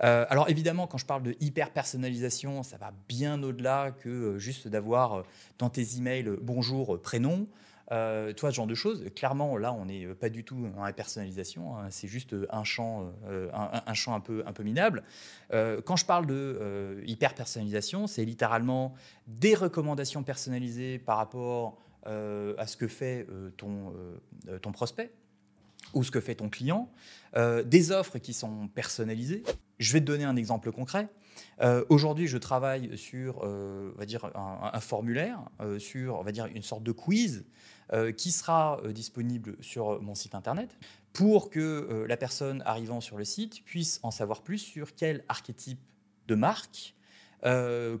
alors 0.00 0.48
évidemment, 0.48 0.86
quand 0.86 0.96
je 0.96 1.04
parle 1.04 1.22
de 1.22 1.36
hyper 1.40 1.70
personnalisation, 1.70 2.62
ça 2.62 2.78
va 2.78 2.94
bien 3.10 3.42
au-delà 3.42 3.90
que 3.90 4.38
juste 4.38 4.68
d'avoir 4.68 5.24
dans 5.58 5.68
tes 5.68 5.98
emails 5.98 6.30
bonjour, 6.40 6.98
prénom. 7.02 7.46
Euh, 7.92 8.32
toi, 8.32 8.50
ce 8.50 8.56
genre 8.56 8.66
de 8.66 8.74
choses. 8.74 9.04
Clairement, 9.14 9.56
là, 9.58 9.72
on 9.72 9.84
n'est 9.84 10.06
pas 10.14 10.30
du 10.30 10.44
tout 10.44 10.66
la 10.82 10.92
personnalisation. 10.92 11.76
Hein. 11.76 11.88
c'est 11.90 12.08
juste 12.08 12.34
un 12.50 12.64
champ, 12.64 13.12
euh, 13.28 13.50
un, 13.52 13.94
champ 13.94 14.14
un 14.14 14.20
peu, 14.20 14.62
minable. 14.62 15.02
Euh, 15.52 15.82
quand 15.82 15.96
je 15.96 16.06
parle 16.06 16.26
de 16.26 17.02
hyper 17.06 17.34
personnalisation, 17.34 18.06
c'est 18.06 18.24
littéralement 18.24 18.94
des 19.26 19.54
recommandations 19.54 20.22
personnalisées 20.22 20.98
par 20.98 21.18
rapport 21.18 21.78
à 22.04 22.66
ce 22.66 22.76
que 22.76 22.88
fait 22.88 23.26
ton, 23.56 23.92
prospect 24.72 25.12
ou 25.94 26.02
ce 26.02 26.10
que 26.10 26.20
fait 26.20 26.36
ton 26.36 26.48
client, 26.48 26.90
des 27.36 27.92
offres 27.92 28.18
qui 28.18 28.32
sont 28.32 28.68
personnalisées. 28.68 29.42
Je 29.78 29.92
vais 29.92 30.00
te 30.00 30.06
donner 30.06 30.24
un 30.24 30.36
exemple 30.36 30.72
concret. 30.72 31.08
Aujourd'hui, 31.90 32.26
je 32.26 32.38
travaille 32.38 32.96
sur, 32.96 33.42
on 33.42 33.98
va 33.98 34.06
dire, 34.06 34.30
un, 34.34 34.80
formulaire, 34.80 35.40
sur, 35.78 36.18
on 36.18 36.22
va 36.22 36.32
dire, 36.32 36.46
une 36.46 36.62
sorte 36.62 36.82
de 36.82 36.92
quiz 36.92 37.44
euh, 37.44 37.46
qui 38.16 38.32
sera 38.32 38.80
euh, 38.84 38.92
disponible 38.92 39.56
sur 39.60 40.00
mon 40.00 40.14
site 40.14 40.34
internet 40.34 40.76
pour 41.12 41.50
que 41.50 41.60
euh, 41.60 42.06
la 42.06 42.16
personne 42.16 42.62
arrivant 42.64 43.00
sur 43.00 43.18
le 43.18 43.24
site 43.24 43.64
puisse 43.64 44.00
en 44.02 44.10
savoir 44.10 44.42
plus 44.42 44.58
sur 44.58 44.94
quel 44.94 45.24
archétype 45.28 45.80
de 46.28 46.34
marque 46.34 46.94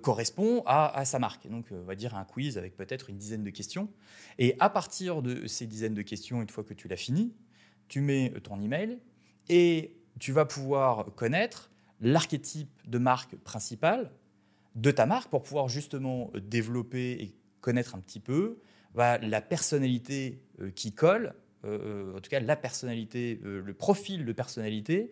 correspond 0.02 0.62
à, 0.66 1.04
sa 1.04 1.18
marque. 1.18 1.48
Donc, 1.48 1.66
on 1.72 1.82
va 1.82 1.96
dire 1.96 2.14
un 2.14 2.24
quiz 2.24 2.58
avec 2.58 2.76
peut-être 2.76 3.10
une 3.10 3.18
dizaine 3.18 3.42
de 3.42 3.50
questions. 3.50 3.88
Et 4.38 4.54
à 4.60 4.70
partir 4.70 5.20
de 5.20 5.48
ces 5.48 5.66
dizaines 5.66 5.94
de 5.94 6.02
questions, 6.02 6.40
une 6.40 6.48
fois 6.48 6.62
que 6.62 6.74
tu 6.74 6.86
l'as 6.86 6.96
fini, 6.96 7.34
tu 7.88 8.02
mets 8.02 8.32
ton 8.44 8.60
email 8.60 9.00
et 9.48 9.96
tu 10.20 10.30
vas 10.30 10.44
pouvoir 10.44 11.06
connaître 11.16 11.72
l'archétype 12.00 12.70
de 12.88 12.98
marque 12.98 13.34
principale 13.34 14.12
de 14.74 14.90
ta 14.90 15.06
marque 15.06 15.30
pour 15.30 15.42
pouvoir 15.42 15.68
justement 15.68 16.30
développer 16.34 17.12
et 17.12 17.34
connaître 17.60 17.94
un 17.94 18.00
petit 18.00 18.20
peu 18.20 18.60
la 18.94 19.40
personnalité 19.40 20.42
euh, 20.60 20.70
qui 20.70 20.92
colle, 20.92 21.34
euh, 21.64 22.16
en 22.16 22.20
tout 22.20 22.30
cas 22.30 22.40
la 22.40 22.56
personnalité, 22.56 23.40
euh, 23.44 23.62
le 23.62 23.74
profil 23.74 24.24
de 24.24 24.32
personnalité 24.32 25.10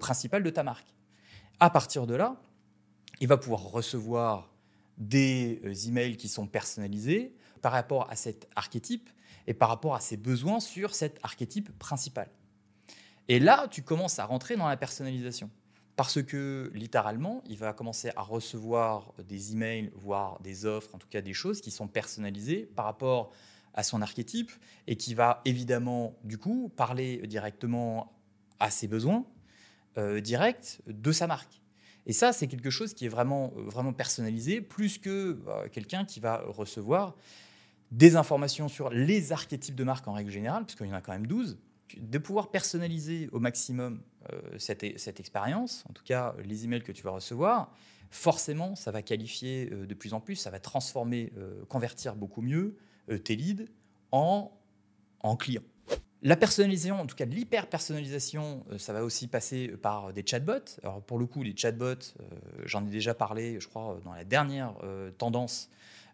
principal 0.00 0.42
de 0.42 0.50
ta 0.50 0.62
marque. 0.62 0.94
À 1.60 1.70
partir 1.70 2.06
de 2.06 2.14
là, 2.14 2.36
il 3.20 3.28
va 3.28 3.36
pouvoir 3.36 3.62
recevoir 3.62 4.52
des 4.98 5.60
emails 5.88 6.16
qui 6.16 6.28
sont 6.28 6.46
personnalisés 6.46 7.34
par 7.62 7.72
rapport 7.72 8.10
à 8.10 8.16
cet 8.16 8.48
archétype 8.56 9.08
et 9.46 9.54
par 9.54 9.68
rapport 9.68 9.94
à 9.94 10.00
ses 10.00 10.16
besoins 10.16 10.60
sur 10.60 10.94
cet 10.94 11.18
archétype 11.22 11.76
principal. 11.78 12.28
Et 13.28 13.38
là, 13.38 13.68
tu 13.70 13.82
commences 13.82 14.18
à 14.18 14.24
rentrer 14.24 14.56
dans 14.56 14.68
la 14.68 14.76
personnalisation. 14.76 15.50
Parce 16.02 16.20
que 16.20 16.68
littéralement, 16.74 17.44
il 17.48 17.56
va 17.58 17.72
commencer 17.72 18.10
à 18.16 18.22
recevoir 18.22 19.14
des 19.28 19.52
emails, 19.52 19.92
voire 19.94 20.40
des 20.40 20.66
offres, 20.66 20.92
en 20.96 20.98
tout 20.98 21.06
cas 21.08 21.20
des 21.20 21.32
choses 21.32 21.60
qui 21.60 21.70
sont 21.70 21.86
personnalisées 21.86 22.68
par 22.74 22.86
rapport 22.86 23.30
à 23.72 23.84
son 23.84 24.02
archétype 24.02 24.50
et 24.88 24.96
qui 24.96 25.14
va 25.14 25.42
évidemment, 25.44 26.16
du 26.24 26.38
coup, 26.38 26.72
parler 26.74 27.24
directement 27.28 28.18
à 28.58 28.68
ses 28.72 28.88
besoins 28.88 29.24
euh, 29.96 30.20
directs 30.20 30.80
de 30.88 31.12
sa 31.12 31.28
marque. 31.28 31.62
Et 32.06 32.12
ça, 32.12 32.32
c'est 32.32 32.48
quelque 32.48 32.70
chose 32.70 32.94
qui 32.94 33.06
est 33.06 33.08
vraiment, 33.08 33.52
vraiment 33.54 33.92
personnalisé, 33.92 34.60
plus 34.60 34.98
que 34.98 35.38
euh, 35.46 35.68
quelqu'un 35.70 36.04
qui 36.04 36.18
va 36.18 36.42
recevoir 36.48 37.14
des 37.92 38.16
informations 38.16 38.66
sur 38.66 38.90
les 38.90 39.30
archétypes 39.30 39.76
de 39.76 39.84
marque 39.84 40.08
en 40.08 40.14
règle 40.14 40.32
générale, 40.32 40.64
puisqu'il 40.64 40.88
y 40.88 40.90
en 40.90 40.96
a 40.96 41.00
quand 41.00 41.12
même 41.12 41.28
12, 41.28 41.60
de 42.00 42.18
pouvoir 42.18 42.50
personnaliser 42.50 43.28
au 43.32 43.40
maximum 43.40 44.02
euh, 44.32 44.40
cette, 44.58 44.82
expérience, 45.20 45.84
en 45.88 45.92
tout 45.92 46.04
cas 46.04 46.34
les 46.44 46.64
emails 46.64 46.82
que 46.82 46.92
tu 46.92 47.02
vas 47.02 47.10
recevoir, 47.10 47.74
forcément, 48.10 48.74
ça 48.76 48.90
va 48.90 49.02
qualifier 49.02 49.70
euh, 49.72 49.86
de 49.86 49.94
plus 49.94 50.14
en 50.14 50.20
plus, 50.20 50.36
ça 50.36 50.50
va 50.50 50.60
transformer, 50.60 51.32
euh, 51.36 51.64
convertir 51.66 52.14
beaucoup 52.14 52.42
mieux 52.42 52.76
tes 53.24 53.34
leads 53.34 53.66
en, 54.12 54.52
en 55.20 55.36
clients. 55.36 55.64
La 56.22 56.36
personnalisation, 56.36 57.00
en 57.00 57.06
tout 57.06 57.16
cas 57.16 57.24
l'hyper-personnalisation, 57.24 58.64
ça 58.78 58.92
va 58.92 59.02
aussi 59.02 59.26
passer 59.26 59.68
par 59.68 60.12
des 60.12 60.24
chatbots. 60.24 60.78
Alors 60.84 61.02
pour 61.02 61.18
le 61.18 61.26
coup, 61.26 61.42
les 61.42 61.56
chatbots, 61.56 62.14
j'en 62.64 62.86
ai 62.86 62.90
déjà 62.90 63.12
parlé, 63.12 63.58
je 63.58 63.66
crois, 63.66 63.98
dans 64.04 64.12
la 64.12 64.22
dernière 64.22 64.76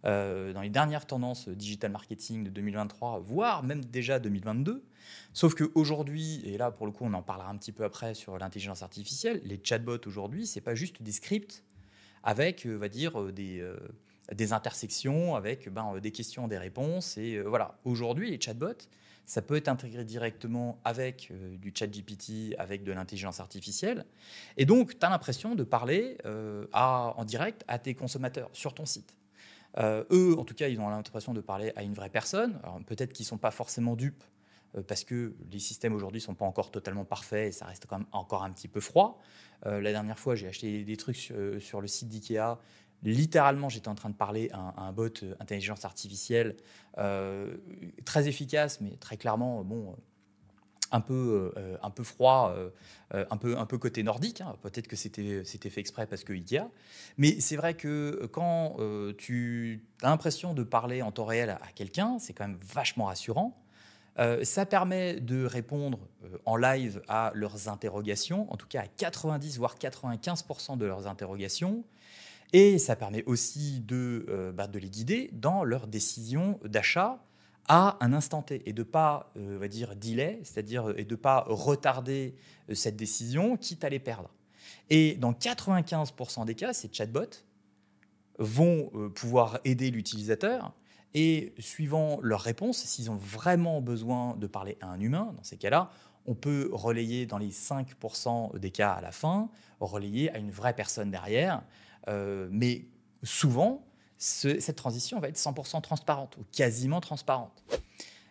euh, 0.04 0.52
dans 0.52 0.60
les 0.60 0.70
dernières 0.70 1.06
tendances 1.06 1.48
digital 1.48 1.90
marketing 1.90 2.44
de 2.44 2.50
2023, 2.50 3.20
voire 3.20 3.62
même 3.62 3.84
déjà 3.84 4.18
2022. 4.18 4.84
Sauf 5.32 5.54
qu'aujourd'hui, 5.54 6.42
et 6.44 6.58
là 6.58 6.70
pour 6.70 6.86
le 6.86 6.92
coup 6.92 7.04
on 7.04 7.14
en 7.14 7.22
parlera 7.22 7.50
un 7.50 7.56
petit 7.56 7.72
peu 7.72 7.84
après 7.84 8.14
sur 8.14 8.38
l'intelligence 8.38 8.82
artificielle, 8.82 9.40
les 9.44 9.60
chatbots 9.62 10.06
aujourd'hui, 10.06 10.46
c'est 10.46 10.60
pas 10.60 10.74
juste 10.74 11.02
des 11.02 11.12
scripts 11.12 11.64
avec, 12.22 12.66
on 12.68 12.78
va 12.78 12.88
dire, 12.88 13.32
des, 13.32 13.64
des 14.34 14.52
intersections, 14.52 15.36
avec 15.36 15.72
ben, 15.72 15.98
des 16.00 16.10
questions, 16.10 16.48
des 16.48 16.58
réponses. 16.58 17.16
Et 17.16 17.40
voilà, 17.40 17.78
aujourd'hui, 17.84 18.30
les 18.30 18.40
chatbots, 18.40 18.88
ça 19.28 19.42
peut 19.42 19.56
être 19.56 19.68
intégré 19.68 20.04
directement 20.04 20.80
avec 20.84 21.28
euh, 21.30 21.56
du 21.58 21.70
chat 21.74 21.86
GPT, 21.86 22.54
avec 22.58 22.82
de 22.82 22.92
l'intelligence 22.92 23.40
artificielle. 23.40 24.06
Et 24.56 24.64
donc, 24.64 24.98
tu 24.98 25.04
as 25.04 25.10
l'impression 25.10 25.54
de 25.54 25.64
parler 25.64 26.16
euh, 26.24 26.66
en 26.72 27.24
direct 27.26 27.62
à 27.68 27.78
tes 27.78 27.94
consommateurs 27.94 28.48
sur 28.54 28.72
ton 28.72 28.86
site. 28.86 29.17
Euh, 29.78 30.04
eux, 30.10 30.36
en 30.38 30.44
tout 30.44 30.54
cas, 30.54 30.68
ils 30.68 30.80
ont 30.80 30.88
l'impression 30.88 31.34
de 31.34 31.40
parler 31.40 31.72
à 31.76 31.82
une 31.82 31.94
vraie 31.94 32.10
personne. 32.10 32.60
Peut-être 32.86 33.12
qu'ils 33.12 33.24
ne 33.24 33.28
sont 33.28 33.38
pas 33.38 33.50
forcément 33.50 33.96
dupes 33.96 34.24
parce 34.86 35.02
que 35.02 35.34
les 35.50 35.60
systèmes 35.60 35.94
aujourd'hui 35.94 36.20
ne 36.20 36.24
sont 36.24 36.34
pas 36.34 36.44
encore 36.44 36.70
totalement 36.70 37.04
parfaits 37.04 37.48
et 37.48 37.52
ça 37.52 37.64
reste 37.64 37.86
quand 37.86 37.98
même 37.98 38.06
encore 38.12 38.44
un 38.44 38.50
petit 38.50 38.68
peu 38.68 38.80
froid. 38.80 39.18
la 39.64 39.92
dernière 39.92 40.18
fois, 40.18 40.34
j'ai 40.34 40.46
acheté 40.46 40.84
des 40.84 40.96
trucs 40.96 41.16
sur, 41.16 41.80
le 41.80 41.86
site 41.86 42.08
d'IKEA 42.08 42.58
littéralement, 43.02 43.68
j'étais 43.68 43.88
en 43.88 43.94
train 43.94 44.10
de 44.10 44.14
parler 44.14 44.50
à 44.52 44.82
un, 44.82 44.92
bot 44.92 45.22
euh, 45.22 45.34
intelligence 45.40 45.84
artificielle 45.84 46.56
euh, 46.98 47.56
très 48.04 48.28
efficace, 48.28 48.80
mais 48.80 48.96
très 48.96 49.16
clairement, 49.16 49.62
bon, 49.64 49.96
un 50.90 51.00
peu, 51.00 51.52
euh, 51.56 51.76
un 51.82 51.90
peu 51.90 52.02
froid, 52.02 52.54
un, 53.12 53.36
peu, 53.36 53.56
un 53.58 53.66
peu 53.66 53.78
côté 53.78 54.02
nordique. 54.02 54.40
Hein. 54.40 54.54
Peut-être 54.62 54.88
que 54.88 54.96
c'était 54.96 55.42
fait 55.42 55.80
exprès 55.80 56.06
parce 56.06 56.24
que 56.24 56.32
Ikea. 56.32 56.68
Mais 57.16 57.40
c'est 57.40 57.56
vrai 57.56 57.74
que 57.74 58.28
quand 58.32 58.76
tu 59.16 59.84
as 60.02 60.08
l'impression 60.08 60.54
de 60.54 60.62
parler 60.62 61.02
en 61.02 61.12
temps 61.12 61.24
réel 61.24 61.50
à, 61.50 61.72
quelqu'un, 61.74 62.18
c'est 62.18 62.32
quand 62.32 62.46
même 62.46 62.58
vachement 62.62 63.06
rassurant. 63.06 63.56
ça 64.42 64.66
permet 64.66 65.20
de 65.20 65.44
répondre 65.44 65.98
en 66.44 66.56
live 66.56 67.02
à 67.08 67.32
leurs 67.34 67.68
interrogations, 67.68 68.52
en 68.52 68.56
tout 68.56 68.68
cas 68.68 68.82
à 68.82 68.86
90 68.86 69.58
voire 69.58 69.76
95% 69.76 70.76
de 70.76 70.86
leurs 70.86 71.06
interrogations. 71.06 71.84
Et 72.52 72.78
ça 72.78 72.96
permet 72.96 73.24
aussi 73.24 73.80
de, 73.80 74.24
euh, 74.28 74.52
bah, 74.52 74.66
de 74.66 74.78
les 74.78 74.88
guider 74.88 75.30
dans 75.32 75.64
leur 75.64 75.86
décision 75.86 76.58
d'achat 76.64 77.22
à 77.68 77.96
un 78.00 78.12
instant 78.12 78.42
T 78.42 78.62
et 78.66 78.72
de 78.72 78.82
pas, 78.82 79.30
euh, 79.36 79.58
va 79.60 79.68
dire, 79.68 79.94
delay, 79.96 80.40
c'est-à-dire 80.42 80.94
et 80.96 81.04
de 81.04 81.14
pas 81.14 81.44
retarder 81.46 82.34
euh, 82.70 82.74
cette 82.74 82.96
décision, 82.96 83.56
quitte 83.56 83.84
à 83.84 83.88
les 83.88 83.98
perdre. 83.98 84.30
Et 84.90 85.14
dans 85.14 85.32
95% 85.32 86.44
des 86.44 86.54
cas, 86.54 86.72
ces 86.72 86.90
chatbots 86.92 87.44
vont 88.38 89.10
pouvoir 89.14 89.58
aider 89.64 89.90
l'utilisateur 89.90 90.72
et 91.12 91.54
suivant 91.58 92.20
leur 92.22 92.40
réponse, 92.40 92.78
s'ils 92.78 93.10
ont 93.10 93.16
vraiment 93.16 93.80
besoin 93.80 94.36
de 94.36 94.46
parler 94.46 94.78
à 94.80 94.88
un 94.88 95.00
humain, 95.00 95.32
dans 95.36 95.42
ces 95.42 95.56
cas-là, 95.56 95.90
on 96.26 96.34
peut 96.34 96.68
relayer 96.72 97.26
dans 97.26 97.38
les 97.38 97.50
5% 97.50 98.58
des 98.58 98.70
cas 98.70 98.92
à 98.92 99.00
la 99.00 99.10
fin, 99.10 99.48
relayer 99.80 100.30
à 100.32 100.38
une 100.38 100.50
vraie 100.50 100.74
personne 100.74 101.10
derrière 101.10 101.62
euh, 102.08 102.48
mais 102.50 102.86
souvent, 103.22 103.84
cette 104.18 104.76
transition 104.76 105.20
va 105.20 105.28
être 105.28 105.36
100% 105.36 105.80
transparente 105.80 106.36
ou 106.38 106.44
quasiment 106.52 107.00
transparente. 107.00 107.64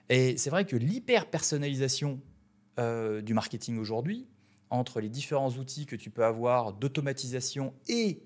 Et 0.10 0.38
c'est 0.38 0.50
vrai 0.50 0.65
que 0.65 0.75
l'hyper-personnalisation 0.75 2.20
euh, 2.79 3.22
du 3.22 3.34
marketing 3.34 3.77
aujourd'hui, 3.77 4.27
entre 4.70 5.00
les 5.00 5.10
différents 5.10 5.51
outils 5.51 5.86
que 5.86 5.96
tu 5.96 6.10
peux 6.10 6.25
avoir 6.25 6.74
d'automatisation 6.74 7.74
et 7.88 8.22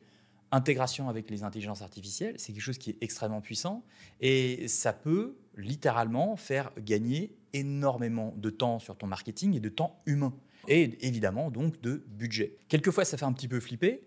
intégration 0.51 1.07
avec 1.07 1.29
les 1.29 1.43
intelligences 1.43 1.81
artificielles, 1.81 2.35
c'est 2.37 2.51
quelque 2.51 2.63
chose 2.63 2.77
qui 2.77 2.89
est 2.89 2.97
extrêmement 3.01 3.41
puissant 3.41 3.83
et 4.19 4.67
ça 4.67 4.91
peut 4.91 5.37
littéralement 5.55 6.35
faire 6.35 6.71
gagner 6.79 7.35
énormément 7.53 8.33
de 8.37 8.49
temps 8.49 8.79
sur 8.79 8.97
ton 8.97 9.07
marketing 9.07 9.55
et 9.55 9.59
de 9.59 9.69
temps 9.69 10.01
humain 10.05 10.33
et 10.67 10.97
évidemment 11.05 11.51
donc 11.51 11.79
de 11.81 12.03
budget. 12.07 12.57
Quelquefois 12.67 13.05
ça 13.05 13.17
fait 13.17 13.25
un 13.25 13.33
petit 13.33 13.47
peu 13.47 13.59
flipper 13.59 14.03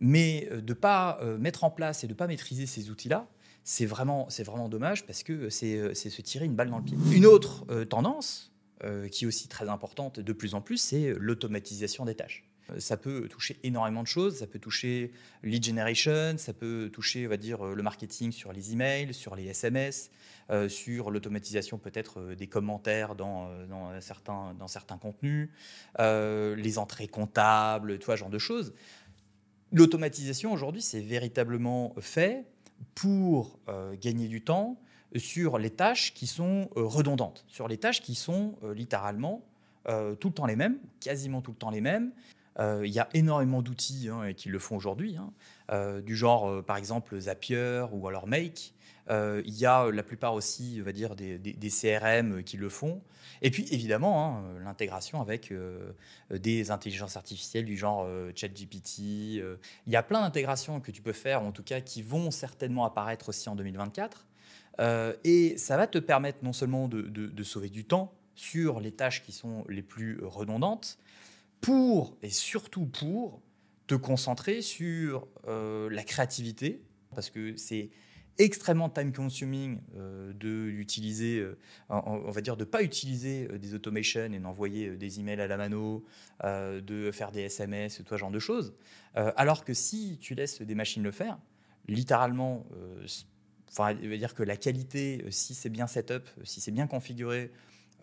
mais 0.00 0.48
euh, 0.50 0.60
de 0.60 0.72
ne 0.72 0.78
pas 0.78 1.18
euh, 1.22 1.38
mettre 1.38 1.64
en 1.64 1.70
place 1.70 2.04
et 2.04 2.06
de 2.06 2.12
ne 2.12 2.16
pas 2.16 2.26
maîtriser 2.26 2.66
ces 2.66 2.90
outils-là, 2.90 3.26
c'est 3.64 3.86
vraiment, 3.86 4.28
vraiment 4.44 4.68
dommage 4.68 5.04
parce 5.04 5.22
que 5.22 5.32
euh, 5.32 5.50
c'est 5.50 6.10
se 6.10 6.22
tirer 6.22 6.46
une 6.46 6.54
balle 6.54 6.70
dans 6.70 6.78
le 6.78 6.84
pied. 6.84 6.96
Une 7.12 7.26
autre 7.26 7.66
tendance, 7.84 8.52
qui 9.10 9.24
est 9.24 9.26
aussi 9.26 9.48
très 9.48 9.68
importante 9.68 10.20
de 10.20 10.32
plus 10.32 10.54
en 10.54 10.60
plus, 10.60 10.76
c'est 10.76 11.12
l'automatisation 11.18 12.04
des 12.04 12.14
tâches. 12.14 12.44
Ça 12.78 12.96
peut 12.96 13.26
toucher 13.28 13.58
énormément 13.64 14.02
de 14.02 14.06
choses, 14.06 14.36
ça 14.36 14.46
peut 14.46 14.60
toucher 14.60 15.10
lead 15.42 15.64
generation, 15.64 16.36
ça 16.36 16.52
peut 16.52 16.88
toucher, 16.92 17.26
on 17.26 17.30
va 17.30 17.38
dire, 17.38 17.64
le 17.64 17.82
marketing 17.82 18.30
sur 18.30 18.52
les 18.52 18.72
emails, 18.72 19.14
sur 19.14 19.34
les 19.34 19.46
SMS, 19.46 20.12
sur 20.68 21.10
l'automatisation 21.10 21.78
peut-être 21.78 22.34
des 22.36 22.46
commentaires 22.46 23.16
dans, 23.16 23.50
dans, 23.66 24.00
certains, 24.00 24.54
dans 24.56 24.68
certains 24.68 24.98
contenus, 24.98 25.50
les 25.98 26.78
entrées 26.78 27.08
comptables, 27.08 27.98
tu 27.98 28.06
vois, 28.06 28.14
genre 28.14 28.30
de 28.30 28.38
choses. 28.38 28.74
L'automatisation 29.72 30.52
aujourd'hui, 30.52 30.80
c'est 30.80 31.00
véritablement 31.00 31.94
fait 32.00 32.46
pour 32.94 33.58
euh, 33.68 33.94
gagner 34.00 34.28
du 34.28 34.42
temps 34.42 34.78
sur 35.16 35.58
les 35.58 35.70
tâches 35.70 36.14
qui 36.14 36.26
sont 36.26 36.70
euh, 36.76 36.84
redondantes, 36.84 37.44
sur 37.48 37.68
les 37.68 37.76
tâches 37.76 38.00
qui 38.00 38.14
sont 38.14 38.54
euh, 38.62 38.74
littéralement 38.74 39.42
tout 40.20 40.28
le 40.28 40.34
temps 40.34 40.44
les 40.44 40.56
mêmes, 40.56 40.76
quasiment 41.00 41.40
tout 41.40 41.52
le 41.52 41.56
temps 41.56 41.70
les 41.70 41.80
mêmes. 41.80 42.10
Il 42.58 42.90
y 42.90 42.98
a 42.98 43.08
énormément 43.14 43.62
d'outils 43.62 44.10
hein, 44.12 44.34
qui 44.34 44.50
le 44.50 44.58
font 44.58 44.76
aujourd'hui, 44.76 45.16
hein. 45.16 46.02
du 46.02 46.14
genre 46.14 46.62
par 46.62 46.76
exemple 46.76 47.18
Zapier 47.18 47.86
ou 47.90 48.06
alors 48.06 48.26
Make, 48.26 48.74
il 49.10 49.54
y 49.54 49.66
a 49.66 49.90
la 49.90 50.02
plupart 50.02 50.34
aussi, 50.34 50.78
on 50.80 50.84
va 50.84 50.92
dire, 50.92 51.16
des, 51.16 51.70
CRM 51.70 52.42
qui 52.42 52.56
le 52.56 52.68
font. 52.68 53.02
Et 53.40 53.50
puis, 53.50 53.66
évidemment, 53.70 54.38
hein, 54.38 54.44
l'intégration 54.64 55.20
avec 55.20 55.52
euh, 55.52 55.92
des 56.30 56.70
intelligences 56.70 57.16
artificielles 57.16 57.64
du 57.64 57.76
genre 57.76 58.04
euh, 58.04 58.32
ChatGPT. 58.34 58.98
il 58.98 59.58
y 59.86 59.96
a 59.96 60.02
plein 60.02 60.20
d'intégrations 60.20 60.80
que 60.80 60.90
tu 60.90 61.02
peux 61.02 61.12
faire, 61.12 61.42
en 61.42 61.52
tout 61.52 61.62
cas, 61.62 61.80
qui 61.80 62.02
vont 62.02 62.30
certainement 62.30 62.84
apparaître 62.84 63.28
aussi 63.28 63.48
en 63.48 63.56
2024. 63.56 64.26
et 65.24 65.56
ça 65.56 65.76
va 65.76 65.86
te 65.86 65.98
permettre 65.98 66.38
non 66.42 66.52
seulement 66.52 66.88
de, 66.88 67.42
sauver 67.42 67.68
du 67.68 67.84
temps 67.84 68.12
sur 68.34 68.80
les 68.80 68.92
tâches 68.92 69.22
qui 69.22 69.32
sont 69.32 69.64
les 69.68 69.82
plus 69.82 70.20
redondantes, 70.22 70.98
pour, 71.60 72.16
et 72.22 72.30
surtout 72.30 72.86
pour, 72.86 73.40
te 73.86 73.94
concentrer 73.94 74.60
sur 74.60 75.26
la 75.46 76.04
créativité, 76.04 76.82
parce 77.14 77.30
que 77.30 77.56
c'est 77.56 77.88
extrêmement 78.38 78.88
time 78.88 79.12
consuming 79.12 79.80
euh, 79.96 80.32
de 80.32 80.66
l'utiliser, 80.66 81.40
euh, 81.40 81.58
on, 81.88 82.30
va 82.30 82.40
dire 82.40 82.56
de 82.56 82.64
pas 82.64 82.82
utiliser 82.82 83.48
euh, 83.50 83.58
des 83.58 83.74
automations 83.74 84.32
et 84.32 84.38
d'envoyer 84.38 84.96
des 84.96 85.20
emails 85.20 85.40
à 85.40 85.46
la 85.46 85.56
mano, 85.56 86.04
de 86.44 87.10
faire 87.12 87.32
des 87.32 87.42
SMS, 87.42 87.96
tout 87.96 88.04
ce 88.08 88.16
genre 88.16 88.30
de 88.30 88.38
choses. 88.38 88.74
alors 89.14 89.64
que 89.64 89.74
si 89.74 90.18
tu 90.20 90.34
laisses 90.34 90.62
des 90.62 90.74
machines 90.74 91.02
le 91.02 91.10
faire, 91.10 91.38
littéralement, 91.88 92.64
enfin, 93.70 93.92
veut 93.94 94.16
dire 94.16 94.34
que 94.34 94.44
la 94.44 94.56
qualité, 94.56 95.24
si 95.30 95.54
c'est 95.54 95.68
bien 95.68 95.88
setup, 95.88 96.28
si 96.44 96.60
c'est 96.60 96.70
bien 96.70 96.86
configuré, 96.86 97.50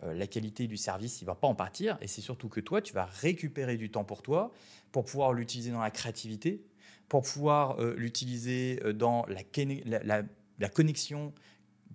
la 0.02 0.26
qualité 0.26 0.66
du 0.66 0.76
service, 0.76 1.22
il 1.22 1.24
va 1.24 1.34
pas 1.34 1.48
en 1.48 1.54
partir. 1.54 1.96
Et 2.02 2.06
c'est 2.06 2.20
surtout 2.20 2.50
que 2.50 2.60
toi, 2.60 2.82
tu 2.82 2.92
vas 2.92 3.06
récupérer 3.06 3.78
du 3.78 3.90
temps 3.90 4.04
pour 4.04 4.22
toi, 4.22 4.52
pour 4.92 5.06
pouvoir 5.06 5.32
l'utiliser 5.32 5.70
dans 5.70 5.80
la 5.80 5.90
créativité, 5.90 6.62
pour 7.08 7.22
pouvoir 7.22 7.80
euh, 7.80 7.94
l'utiliser 7.96 8.80
euh, 8.84 8.92
dans 8.92 9.26
la, 9.26 10.68
connexion 10.68 11.32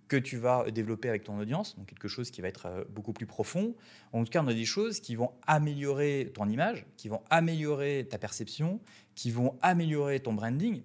que 0.07 0.17
tu 0.17 0.37
vas 0.37 0.69
développer 0.71 1.07
avec 1.07 1.23
ton 1.23 1.39
audience, 1.39 1.77
donc 1.77 1.87
quelque 1.87 2.09
chose 2.09 2.31
qui 2.31 2.41
va 2.41 2.49
être 2.49 2.65
euh, 2.65 2.83
beaucoup 2.89 3.13
plus 3.13 3.25
profond. 3.25 3.75
En 4.11 4.23
tout 4.23 4.29
cas, 4.29 4.43
on 4.43 4.47
a 4.47 4.53
des 4.53 4.65
choses 4.65 4.99
qui 4.99 5.15
vont 5.15 5.31
améliorer 5.47 6.31
ton 6.33 6.49
image, 6.49 6.85
qui 6.97 7.07
vont 7.07 7.21
améliorer 7.29 8.07
ta 8.09 8.17
perception, 8.17 8.81
qui 9.15 9.31
vont 9.31 9.57
améliorer 9.61 10.19
ton 10.19 10.33
branding. 10.33 10.81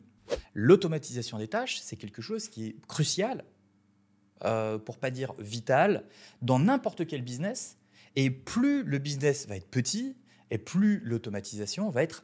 L'automatisation 0.54 1.38
des 1.38 1.48
tâches, 1.48 1.80
c'est 1.80 1.96
quelque 1.96 2.22
chose 2.22 2.48
qui 2.48 2.66
est 2.66 2.86
crucial, 2.86 3.44
euh, 4.44 4.78
pour 4.78 4.98
pas 4.98 5.10
dire 5.10 5.34
vital, 5.38 6.04
dans 6.42 6.58
n'importe 6.58 7.06
quel 7.06 7.22
business. 7.22 7.78
Et 8.16 8.30
plus 8.30 8.84
le 8.84 8.98
business 8.98 9.48
va 9.48 9.56
être 9.56 9.68
petit, 9.68 10.14
et 10.50 10.58
plus 10.58 11.00
l'automatisation 11.00 11.90
va 11.90 12.02
être, 12.02 12.22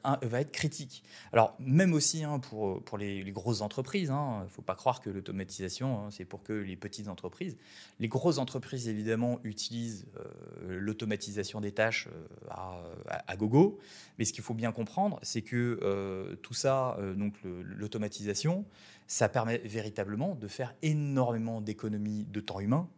critique. 0.53 1.03
Alors, 1.33 1.57
même 1.59 1.93
aussi 1.93 2.23
hein, 2.23 2.39
pour, 2.39 2.83
pour 2.83 2.99
les, 2.99 3.23
grosses 3.33 3.61
entreprises, 3.61 4.09
il 4.09 4.13
hein, 4.13 4.43
ne 4.45 4.49
faut 4.49 4.63
pas 4.63 4.75
croire 4.75 5.01
que 5.01 5.11
l'automatisation, 5.11 5.99
hein, 6.07 6.11
c'est 6.11 6.25
pour 6.25 6.43
que 6.43 6.53
les 6.53 6.77
petites 6.77 7.09
entreprises. 7.09 7.57
Les 7.99 8.09
grosses 8.09 8.39
entreprises, 8.39 8.89
évidemment, 8.89 9.41
utilisent 9.43 10.07
euh, 10.17 10.79
l'automatisation 10.79 11.61
des 11.61 11.73
tâches 11.73 12.09
euh, 12.13 13.19
à, 13.27 13.37
gogo, 13.37 13.79
mais 14.19 14.25
ce 14.25 14.33
qu'il 14.33 14.45
faut 14.45 14.55
bien 14.55 14.73
comprendre, 14.73 15.19
c'est 15.23 15.43
que 15.43 15.81
euh, 15.83 16.37
tout 16.37 16.55
ça, 16.55 16.97
donc 17.17 17.35
l'automatisation, 17.43 18.65
ça 19.07 19.29
permet 19.29 19.59
véritablement 19.59 20.35
de 20.35 20.49
faire 20.49 20.75
énormément 20.83 21.61
d'économies 21.61 22.25
de 22.31 22.41
temps 22.41 22.61
humain, 22.61 22.89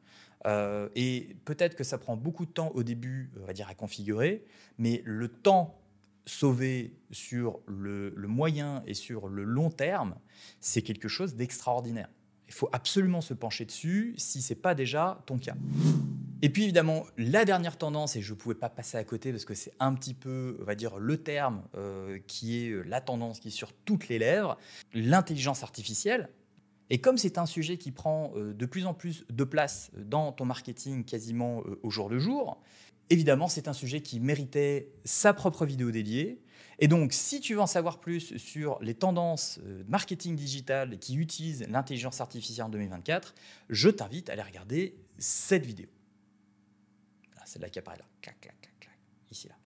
Euh, 0.47 0.89
et 0.95 1.37
peut-être 1.45 1.75
que 1.75 1.85
ça 1.85 1.99
prend 1.99 2.17
beaucoup 2.17 2.47
de 2.47 2.51
temps 2.51 2.71
au 2.75 2.83
début, 2.83 3.31
on 3.41 3.47
va 3.47 3.53
dire, 3.53 3.69
à 3.69 3.75
configurer, 3.75 4.45
mais 4.79 5.03
le 5.05 5.29
temps 5.29 5.81
sauvé 6.27 6.95
sur 7.11 7.61
le, 7.67 8.13
moyen 8.17 8.83
et 8.87 8.95
sur 8.95 9.29
le 9.29 9.45
long 9.45 9.71
terme, 9.71 10.17
c'est 10.61 10.83
quelque 10.83 11.09
chose 11.09 11.35
d'extraordinaire. 11.35 12.09
Il 12.47 12.55
faut 12.55 12.69
absolument 12.73 13.21
se 13.21 13.35
pencher 13.35 13.65
dessus 13.65 14.15
si 14.17 14.43
ce 14.43 14.53
n'est 14.53 14.61
pas 14.61 14.75
déjà 14.75 15.23
ton 15.27 15.39
cas. 15.39 15.55
Et 16.43 16.51
puis 16.51 16.65
évidemment, 16.65 17.07
la 17.17 17.47
dernière 17.47 17.79
tendance, 17.79 18.17
et 18.17 18.23
je 18.23 18.35
ne 18.35 18.39
pouvais 18.39 18.55
pas 18.55 18.69
passer 18.69 18.99
à 18.99 19.05
côté 19.05 19.33
parce 19.33 19.47
que 19.47 19.55
c'est 19.55 19.73
un 19.81 19.95
petit 19.95 20.13
peu, 20.13 20.59
on 20.61 20.65
va 20.65 20.75
dire, 20.75 20.99
le 20.99 21.17
terme 21.17 21.63
euh, 21.75 22.19
qui 22.27 22.59
est 22.59 22.71
euh, 22.71 22.83
la 22.83 23.01
tendance 23.01 23.41
qui 23.41 23.49
est 23.49 23.51
sur 23.51 23.73
toutes 23.73 24.09
les 24.09 24.19
lèvres, 24.19 24.59
l'intelligence 24.93 25.63
artificielle. 25.63 26.29
Et 26.95 27.01
comme 27.01 27.19
c'est 27.19 27.39
un 27.39 27.47
sujet 27.47 27.77
qui 27.77 27.91
prend 27.91 28.31
euh, 28.37 28.55
de 28.55 28.67
plus 28.67 28.87
en 28.87 28.95
plus 28.95 29.25
de 29.29 29.43
place 29.43 29.91
dans 29.97 30.31
ton 30.31 30.45
marketing 30.45 31.05
quasiment 31.05 31.61
au 31.83 31.91
jour 31.91 32.09
le 32.09 32.21
jour, 32.21 32.63
évidemment, 33.11 33.49
c'est 33.49 33.67
un 33.67 33.73
sujet 33.73 34.01
qui 34.01 34.21
méritait 34.21 34.93
sa 35.05 35.35
propre 35.35 35.67
vidéo 35.67 35.91
dédiée. 35.91 36.41
Et 36.79 36.87
donc, 36.87 37.13
si 37.13 37.41
tu 37.41 37.55
veux 37.55 37.61
en 37.61 37.67
savoir 37.67 37.99
plus 37.99 38.37
sur 38.37 38.79
les 38.81 38.95
tendances 38.95 39.59
marketing 39.89 40.37
digital 40.37 41.01
qui 41.01 41.17
utilisent 41.17 41.67
l'intelligence 41.69 42.21
artificielle 42.21 42.67
en 42.67 42.71
2024, 42.71 43.35
je 43.71 43.89
t'invite 43.89 44.31
à 44.31 44.35
aller 44.35 44.43
regarder 44.43 44.95
cette 45.19 45.67
vidéo. 45.67 45.89
C'est 47.45 47.59
là 47.59 47.71
qui 47.71 47.81
apparaît 47.81 47.99
là. 47.99 48.07
Clac, 48.23 48.41
clac, 48.41 48.55
clac, 48.61 48.79
clac. 48.79 48.99
Ici, 49.33 49.49
là. 49.49 49.57